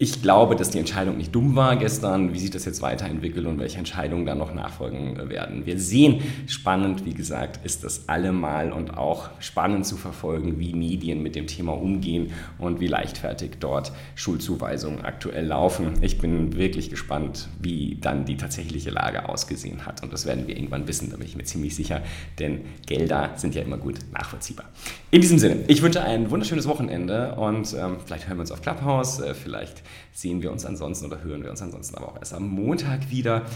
Ich 0.00 0.22
glaube, 0.22 0.54
dass 0.54 0.70
die 0.70 0.78
Entscheidung 0.78 1.16
nicht 1.16 1.34
dumm 1.34 1.56
war 1.56 1.74
gestern. 1.74 2.32
Wie 2.32 2.38
sich 2.38 2.50
das 2.50 2.64
jetzt 2.64 2.82
weiterentwickelt 2.82 3.44
und 3.46 3.58
welche 3.58 3.78
Entscheidungen 3.78 4.24
dann 4.26 4.38
noch 4.38 4.54
nachfolgen 4.54 5.28
werden. 5.28 5.66
Wir 5.66 5.76
sehen, 5.80 6.22
spannend, 6.46 7.04
wie 7.04 7.14
gesagt, 7.14 7.66
ist 7.66 7.82
das 7.82 8.08
allemal 8.08 8.70
und 8.70 8.96
auch 8.96 9.30
spannend 9.40 9.86
zu 9.86 9.96
verfolgen, 9.96 10.60
wie 10.60 10.72
Medien 10.72 11.20
mit 11.20 11.34
dem 11.34 11.48
Thema 11.48 11.72
umgehen 11.72 12.30
und 12.58 12.78
wie 12.78 12.86
leichtfertig 12.86 13.56
dort 13.58 13.90
Schulzuweisungen 14.14 15.04
aktuell 15.04 15.46
laufen. 15.46 15.94
Ich 16.00 16.18
bin 16.18 16.54
wirklich 16.54 16.90
gespannt, 16.90 17.48
wie 17.60 17.98
dann 18.00 18.24
die 18.24 18.36
tatsächliche 18.36 18.90
Lage 18.90 19.28
ausgesehen 19.28 19.84
hat. 19.84 20.04
Und 20.04 20.12
das 20.12 20.26
werden 20.26 20.46
wir 20.46 20.56
irgendwann 20.56 20.86
wissen, 20.86 21.10
da 21.10 21.16
bin 21.16 21.26
ich 21.26 21.34
mir 21.34 21.42
ziemlich 21.42 21.74
sicher, 21.74 22.02
denn 22.38 22.60
Gelder 22.86 23.30
sind 23.34 23.56
ja 23.56 23.62
immer 23.62 23.78
gut 23.78 23.96
nachvollziehbar. 24.12 24.66
In 25.10 25.22
diesem 25.22 25.40
Sinne, 25.40 25.64
ich 25.66 25.82
wünsche 25.82 26.02
ein 26.02 26.30
wunderschönes 26.30 26.68
Wochenende 26.68 27.34
und 27.34 27.74
ähm, 27.74 27.96
vielleicht 28.06 28.28
hören 28.28 28.36
wir 28.36 28.42
uns 28.42 28.52
auf 28.52 28.62
Clubhouse, 28.62 29.18
äh, 29.18 29.34
vielleicht 29.34 29.82
sehen 30.12 30.42
wir 30.42 30.52
uns 30.52 30.64
ansonsten 30.64 31.06
oder 31.06 31.22
hören 31.22 31.42
wir 31.42 31.50
uns 31.50 31.62
ansonsten 31.62 31.96
aber 31.96 32.08
auch 32.08 32.18
erst 32.18 32.34
am 32.34 32.48
Montag 32.48 33.10
wieder. 33.10 33.46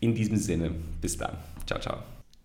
In 0.00 0.14
diesem 0.14 0.36
Sinne, 0.36 0.70
bis 1.00 1.16
dann. 1.18 1.36
Ciao, 1.66 1.80
ciao. 1.80 1.98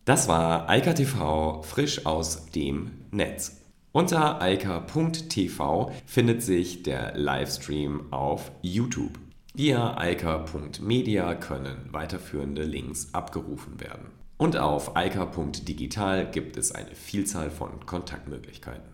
Das 0.05 0.27
war 0.27 0.69
Eika 0.69 0.93
TV 0.93 1.61
frisch 1.61 2.05
aus 2.05 2.47
dem 2.47 2.91
Netz. 3.11 3.61
Unter 3.93 4.41
eika.tv 4.41 5.91
findet 6.07 6.41
sich 6.41 6.81
der 6.81 7.15
Livestream 7.15 8.11
auf 8.11 8.51
YouTube. 8.63 9.19
Via 9.53 9.95
eika.media 9.95 11.35
können 11.35 11.77
weiterführende 11.91 12.63
Links 12.63 13.13
abgerufen 13.13 13.79
werden. 13.79 14.07
Und 14.37 14.57
auf 14.57 14.95
eika.digital 14.95 16.31
gibt 16.31 16.57
es 16.57 16.71
eine 16.71 16.95
Vielzahl 16.95 17.51
von 17.51 17.85
Kontaktmöglichkeiten. 17.85 18.92